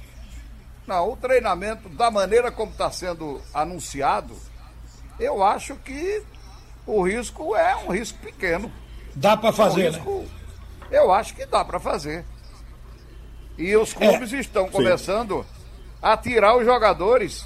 Não, 0.86 1.12
o 1.12 1.16
treinamento, 1.16 1.88
da 1.90 2.10
maneira 2.10 2.50
como 2.50 2.72
está 2.72 2.90
sendo 2.90 3.40
anunciado, 3.54 4.34
eu 5.20 5.42
acho 5.44 5.76
que 5.76 6.22
o 6.86 7.02
risco 7.02 7.54
é 7.54 7.76
um 7.76 7.92
risco 7.92 8.18
pequeno. 8.18 8.70
Dá 9.14 9.36
para 9.36 9.52
fazer, 9.52 9.88
Um 9.88 9.92
né? 9.92 9.98
risco- 9.98 10.24
Eu 10.90 11.12
acho 11.12 11.34
que 11.34 11.46
dá 11.46 11.64
para 11.64 11.78
fazer. 11.80 12.24
E 13.56 13.74
os 13.76 13.92
É. 13.92 14.08
clubes 14.08 14.32
estão 14.32 14.68
começando 14.68 15.46
a 16.02 16.16
tirar 16.16 16.56
os 16.56 16.64
jogadores 16.64 17.44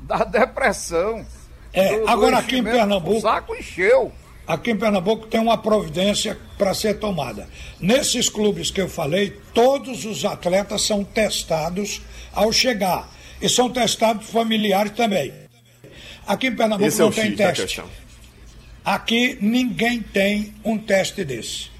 da 0.00 0.24
depressão. 0.24 1.24
É, 1.72 1.98
do- 1.98 2.00
do 2.04 2.08
agora 2.08 2.38
aqui 2.38 2.56
em. 2.56 2.64
Pernambuco- 2.64 3.18
O 3.18 3.20
saco 3.20 3.54
encheu. 3.54 4.10
Aqui 4.46 4.72
em 4.72 4.76
Pernambuco 4.76 5.26
tem 5.28 5.38
uma 5.40 5.56
providência 5.58 6.36
para 6.58 6.74
ser 6.74 6.94
tomada. 6.98 7.48
Nesses 7.78 8.28
clubes 8.28 8.70
que 8.70 8.80
eu 8.80 8.88
falei, 8.88 9.38
todos 9.54 10.04
os 10.04 10.24
atletas 10.24 10.82
são 10.82 11.04
testados 11.04 12.00
ao 12.32 12.50
chegar. 12.52 13.08
E 13.40 13.48
são 13.48 13.70
testados 13.70 14.28
familiares 14.28 14.92
também. 14.92 15.32
Aqui 16.26 16.48
em 16.48 16.56
Pernambuco 16.56 16.88
Esse 16.88 17.00
é 17.00 17.04
não 17.04 17.10
o 17.10 17.14
tem 17.14 17.34
teste. 17.36 17.82
Aqui 18.84 19.38
ninguém 19.40 20.00
tem 20.00 20.52
um 20.64 20.76
teste 20.78 21.24
desse. 21.24 21.70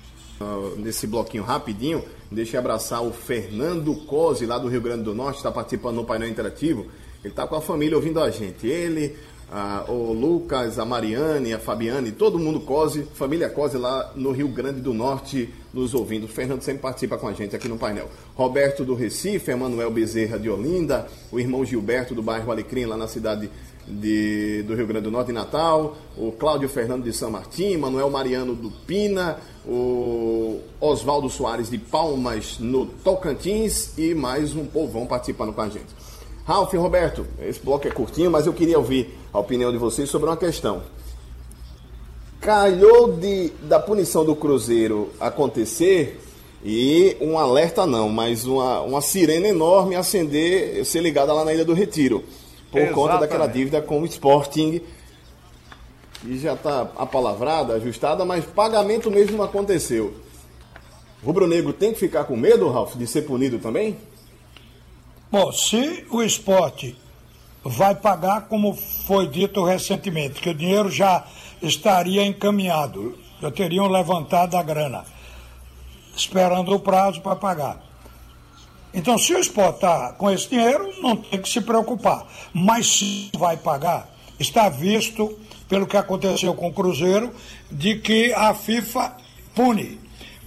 Nesse 0.79 1.07
bloquinho 1.07 1.43
rapidinho, 1.43 2.05
deixa 2.31 2.57
eu 2.57 2.61
abraçar 2.61 3.03
o 3.03 3.13
Fernando 3.13 3.95
Cosi, 4.07 4.47
lá 4.47 4.59
do 4.59 4.69
Rio 4.69 4.81
Grande 4.81 5.03
do 5.03 5.15
Norte, 5.15 5.39
está 5.39 5.51
participando 5.51 5.97
no 5.97 6.05
painel 6.05 6.29
interativo. 6.29 6.87
Ele 7.23 7.33
está 7.33 7.47
com 7.47 7.57
a 7.57 7.61
família 7.61 7.97
ouvindo 7.97 8.21
a 8.21 8.31
gente. 8.31 8.67
Ele, 8.67 9.17
ah, 9.53 9.85
o 9.89 10.13
Lucas, 10.13 10.79
a 10.79 10.85
Mariane, 10.85 11.53
a 11.53 11.59
Fabiane, 11.59 12.13
todo 12.13 12.39
mundo 12.39 12.61
Cosi, 12.61 13.07
família 13.15 13.51
Cosi 13.51 13.77
lá 13.77 14.13
no 14.15 14.31
Rio 14.31 14.49
Grande 14.49 14.81
do 14.81 14.95
Norte, 14.95 15.53
nos 15.75 15.93
ouvindo. 15.93 16.25
O 16.25 16.29
Fernando 16.29 16.63
sempre 16.63 16.83
participa 16.83 17.19
com 17.19 17.27
a 17.27 17.33
gente 17.33 17.55
aqui 17.55 17.69
no 17.69 17.77
painel. 17.77 18.09
Roberto 18.35 18.85
do 18.85 18.95
Recife, 18.95 19.51
Emanuel 19.51 19.91
Bezerra 19.91 20.39
de 20.39 20.49
Olinda, 20.49 21.09
o 21.33 21.41
irmão 21.41 21.65
Gilberto 21.65 22.15
do 22.15 22.23
bairro 22.23 22.51
Alecrim, 22.51 22.87
lá 22.87 22.97
na 22.97 23.09
cidade 23.09 23.43
de, 23.43 23.51
do 23.91 24.75
Rio 24.75 24.87
Grande 24.87 25.05
do 25.05 25.11
Norte, 25.11 25.31
em 25.31 25.35
Natal, 25.35 25.97
o 26.17 26.33
Cláudio 26.33 26.69
Fernando 26.69 27.05
de 27.05 27.13
São 27.13 27.31
Martim, 27.31 27.77
Manuel 27.77 28.09
Mariano 28.11 28.55
do 28.55 28.71
Pina, 28.71 29.39
o 29.67 30.61
Oswaldo 30.81 31.29
Soares 31.29 31.69
de 31.71 31.79
Palmas, 31.79 32.59
no 32.59 32.87
Tocantins, 32.87 33.99
e 33.99 34.15
mais 34.15 34.55
um 34.55 34.65
povão 34.65 35.07
participando 35.07 35.53
com 35.53 35.61
a 35.61 35.69
gente. 35.69 35.89
Ralf 36.45 36.73
Roberto, 36.75 37.27
esse 37.41 37.61
bloco 37.61 37.87
é 37.87 37.91
curtinho, 37.91 38.31
mas 38.31 38.47
eu 38.47 38.53
queria 38.53 38.79
ouvir 38.79 39.19
a 39.33 39.39
opinião 39.39 39.71
de 39.71 39.79
vocês 39.79 40.09
sobre 40.09 40.29
uma 40.29 40.37
questão. 40.37 40.83
Calhou 42.41 43.13
de, 43.13 43.51
da 43.63 43.79
punição 43.79 44.25
do 44.25 44.35
Cruzeiro 44.35 45.11
acontecer 45.21 46.19
e 46.65 47.17
um 47.21 47.39
alerta 47.39 47.87
não, 47.87 48.09
mas 48.09 48.47
uma, 48.47 48.81
uma 48.81 49.01
sirene 49.01 49.49
enorme 49.49 49.95
acender, 49.95 50.85
ser 50.85 51.01
ligada 51.01 51.33
lá 51.33 51.45
na 51.45 51.55
Ilha 51.55 51.65
do 51.65 51.73
Retiro, 51.73 52.25
por 52.71 52.81
conta 52.81 52.91
Exatamente. 52.91 53.21
daquela 53.21 53.47
dívida 53.47 53.83
com 53.83 54.01
o 54.01 54.07
Sporting, 54.07 54.81
que 56.21 56.39
já 56.39 56.55
está 56.55 56.83
apalavrada, 56.97 57.75
ajustada, 57.75 58.25
mas 58.25 58.45
pagamento 58.45 59.11
mesmo 59.11 59.39
não 59.39 59.45
aconteceu. 59.45 60.15
O 61.23 61.27
Rubro 61.27 61.47
Negro 61.47 61.73
tem 61.73 61.93
que 61.93 61.99
ficar 61.99 62.25
com 62.25 62.37
medo, 62.37 62.71
Ralf, 62.71 62.95
de 62.95 63.07
ser 63.07 63.23
punido 63.23 63.59
também? 63.59 63.99
Bom, 65.31 65.53
se 65.53 66.07
o 66.11 66.23
esporte 66.23 66.97
vai 67.63 67.95
pagar, 67.95 68.49
como 68.49 68.75
foi 68.75 69.27
dito 69.27 69.65
recentemente, 69.65 70.41
que 70.41 70.49
o 70.49 70.55
dinheiro 70.55 70.91
já 70.91 71.27
estaria 71.61 72.25
encaminhado, 72.25 73.19
já 73.41 73.51
teriam 73.51 73.87
levantado 73.87 74.57
a 74.57 74.63
grana, 74.63 75.05
esperando 76.17 76.73
o 76.73 76.81
prazo 76.81 77.21
para 77.21 77.37
pagar. 77.37 77.90
Então, 78.93 79.17
se 79.17 79.33
o 79.33 79.39
esporte 79.39 79.77
está 79.77 80.13
com 80.13 80.31
esse 80.31 80.49
dinheiro, 80.49 80.93
não 81.01 81.17
tem 81.17 81.41
que 81.41 81.49
se 81.49 81.61
preocupar. 81.61 82.27
Mas 82.53 82.87
se 82.99 83.31
vai 83.39 83.57
pagar, 83.57 84.09
está 84.39 84.69
visto, 84.69 85.39
pelo 85.69 85.87
que 85.87 85.97
aconteceu 85.97 86.53
com 86.55 86.69
o 86.69 86.73
Cruzeiro, 86.73 87.33
de 87.71 87.97
que 87.97 88.33
a 88.33 88.53
FIFA 88.53 89.17
pune. 89.55 90.01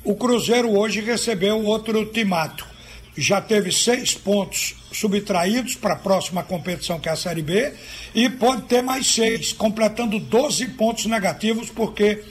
O 0.04 0.16
Cruzeiro 0.16 0.78
hoje 0.78 1.00
recebeu 1.00 1.64
outro 1.64 1.98
ultimato. 1.98 2.68
Já 3.16 3.40
teve 3.40 3.72
seis 3.72 4.14
pontos 4.16 4.76
subtraídos 4.92 5.76
para 5.76 5.94
a 5.94 5.98
próxima 5.98 6.44
competição, 6.44 7.00
que 7.00 7.08
é 7.08 7.12
a 7.12 7.16
Série 7.16 7.42
B, 7.42 7.74
e 8.14 8.30
pode 8.30 8.64
ter 8.64 8.82
mais 8.82 9.08
seis, 9.08 9.54
completando 9.54 10.20
12 10.20 10.70
pontos 10.70 11.06
negativos, 11.06 11.70
porque 11.70 12.24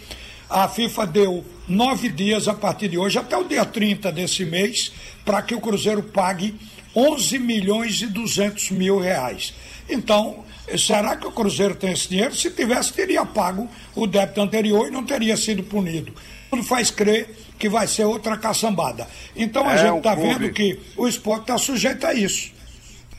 a 0.52 0.68
FIFA 0.68 1.06
deu 1.06 1.44
nove 1.66 2.08
dias 2.08 2.46
a 2.46 2.54
partir 2.54 2.88
de 2.88 2.98
hoje, 2.98 3.18
até 3.18 3.36
o 3.36 3.44
dia 3.44 3.64
30 3.64 4.12
desse 4.12 4.44
mês, 4.44 4.92
para 5.24 5.40
que 5.40 5.54
o 5.54 5.60
Cruzeiro 5.60 6.02
pague 6.02 6.54
11 6.94 7.38
milhões 7.38 8.02
e 8.02 8.06
200 8.06 8.70
mil 8.72 8.98
reais. 8.98 9.54
Então, 9.88 10.44
será 10.78 11.16
que 11.16 11.26
o 11.26 11.32
Cruzeiro 11.32 11.74
tem 11.74 11.92
esse 11.92 12.08
dinheiro? 12.08 12.34
Se 12.34 12.50
tivesse, 12.50 12.92
teria 12.92 13.24
pago 13.24 13.68
o 13.94 14.06
débito 14.06 14.40
anterior 14.40 14.86
e 14.86 14.90
não 14.90 15.04
teria 15.04 15.36
sido 15.36 15.62
punido. 15.62 16.12
Tudo 16.50 16.62
faz 16.62 16.90
crer 16.90 17.34
que 17.58 17.68
vai 17.68 17.86
ser 17.86 18.04
outra 18.04 18.36
caçambada. 18.36 19.08
Então 19.34 19.66
a 19.66 19.74
É 19.74 19.78
gente 19.78 19.98
está 19.98 20.14
vendo 20.14 20.50
que 20.52 20.78
o 20.96 21.08
esporte 21.08 21.42
está 21.42 21.56
sujeito 21.56 22.06
a 22.06 22.12
isso. 22.12 22.52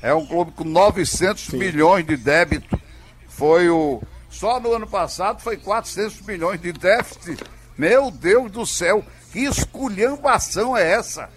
É 0.01 0.13
um 0.13 0.25
clube 0.25 0.51
com 0.51 0.63
900 0.65 1.49
milhões 1.49 2.05
de 2.05 2.17
débito. 2.17 2.79
Foi 3.27 3.69
o. 3.69 4.01
Só 4.33 4.59
no 4.59 4.73
ano 4.73 4.87
passado 4.87 5.41
foi 5.41 5.57
400 5.57 6.21
milhões 6.21 6.59
de 6.59 6.73
déficit. 6.73 7.41
Meu 7.77 8.09
Deus 8.09 8.51
do 8.51 8.65
céu, 8.65 9.03
que 9.31 9.39
esculhambação 9.45 10.75
é 10.75 10.91
essa 10.91 11.29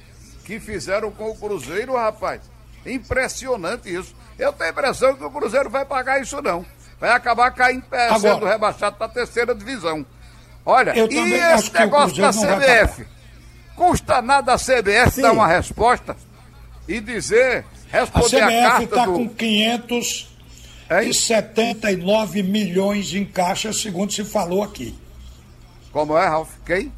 que 0.44 0.58
fizeram 0.58 1.10
com 1.10 1.30
o 1.30 1.36
Cruzeiro, 1.36 1.94
rapaz? 1.94 2.40
Impressionante 2.84 3.94
isso. 3.94 4.14
Eu 4.38 4.52
tenho 4.52 4.70
a 4.70 4.72
impressão 4.72 5.14
que 5.14 5.24
o 5.24 5.30
Cruzeiro 5.30 5.68
vai 5.68 5.84
pagar 5.84 6.20
isso 6.20 6.40
não. 6.40 6.64
Vai 6.98 7.10
acabar 7.10 7.50
caindo, 7.50 7.84
Agora- 7.92 8.18
sendo 8.18 8.46
rebaixado 8.46 8.96
para 8.96 9.06
a 9.06 9.10
terceira 9.10 9.54
divisão. 9.54 10.04
Olha, 10.64 10.94
e 10.96 11.34
esse 11.34 11.72
negócio 11.74 12.16
da 12.16 12.32
CBF? 12.32 13.06
Custa 13.76 14.22
nada 14.22 14.54
a 14.54 14.58
CBF 14.58 15.10
Sim. 15.12 15.22
dar 15.22 15.32
uma 15.32 15.46
resposta 15.46 16.16
e 16.88 16.98
dizer, 17.00 17.64
A 17.92 17.98
responder 17.98 18.40
a, 18.40 18.46
CBF 18.46 18.62
carta 18.62 18.84
está 18.84 19.04
do... 19.04 19.12
com 19.12 19.28
579 20.88 22.42
milhões 22.42 23.12
em 23.14 23.24
caixa, 23.24 23.72
segundo 23.72 24.12
se 24.12 24.24
falou 24.24 24.62
aqui. 24.62 24.94
Como 25.92 26.16
é, 26.16 26.26
Ralf? 26.26 26.50
Quem? 26.64 26.92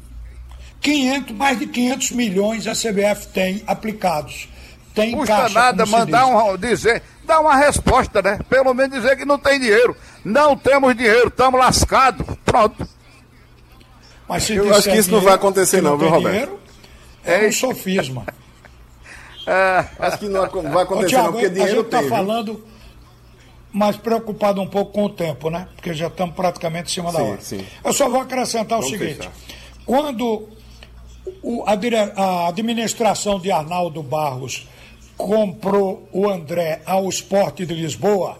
500, 0.81 1.35
mais 1.35 1.59
de 1.59 1.67
500 1.67 2.11
milhões 2.11 2.67
a 2.67 2.73
CBF 2.73 3.27
tem 3.33 3.63
aplicados. 3.67 4.47
Tem 4.93 5.11
Custa 5.11 5.35
caixa, 5.35 5.53
nada 5.53 5.85
mandar 5.85 6.25
diz. 6.25 6.33
um, 6.35 6.57
dizer, 6.57 7.03
dar 7.25 7.39
uma 7.41 7.55
resposta, 7.55 8.21
né? 8.21 8.39
Pelo 8.49 8.73
menos 8.73 9.01
dizer 9.01 9.15
que 9.17 9.25
não 9.25 9.37
tem 9.39 9.59
dinheiro. 9.59 9.95
Não 10.23 10.55
temos 10.55 10.95
dinheiro, 10.95 11.27
estamos 11.27 11.59
lascados. 11.59 12.25
Pronto. 12.45 12.87
Mas 14.27 14.43
se 14.43 14.55
Eu 14.55 14.73
acho 14.73 14.89
que 14.89 14.97
isso 14.97 15.09
não 15.11 15.19
dinheiro, 15.19 15.25
vai 15.25 15.33
acontecer 15.35 15.77
que 15.77 15.83
não, 15.83 15.97
viu, 15.97 16.09
Roberto? 16.09 16.31
dinheiro, 16.31 16.59
é 17.23 17.47
um 17.47 17.51
sofisma. 17.51 18.25
Acho 19.99 20.19
que 20.19 20.29
não 20.29 20.47
vai 20.47 20.59
Ô, 20.61 20.79
acontecer 20.79 21.07
Thiago, 21.09 21.25
não, 21.25 21.31
porque 21.31 21.47
a 21.47 21.49
dinheiro 21.49 21.75
gente 21.77 21.85
está 21.85 21.99
tem. 21.99 22.07
viu? 22.07 22.17
falando, 22.17 22.63
mas 23.71 23.97
preocupado 23.97 24.61
um 24.61 24.67
pouco 24.67 24.91
com 24.93 25.05
o 25.05 25.09
tempo, 25.09 25.49
né? 25.49 25.67
Porque 25.75 25.93
já 25.93 26.07
estamos 26.07 26.33
praticamente 26.35 26.89
em 26.89 26.93
cima 26.93 27.11
da 27.11 27.19
Sim, 27.19 27.25
hora. 27.29 27.41
sim. 27.41 27.65
Eu 27.83 27.93
só 27.93 28.09
vou 28.09 28.21
acrescentar 28.21 28.79
o 28.79 28.81
Vamos 28.81 28.97
seguinte: 28.97 29.17
fechar. 29.17 29.31
quando 29.85 30.47
o- 31.43 31.63
a, 31.67 31.75
dire- 31.75 31.95
a 32.15 32.47
administração 32.47 33.39
de 33.39 33.51
Arnaldo 33.51 34.01
Barros 34.01 34.67
comprou 35.17 36.07
o 36.11 36.27
André 36.29 36.81
ao 36.85 37.07
Esporte 37.09 37.65
de 37.65 37.73
Lisboa, 37.73 38.39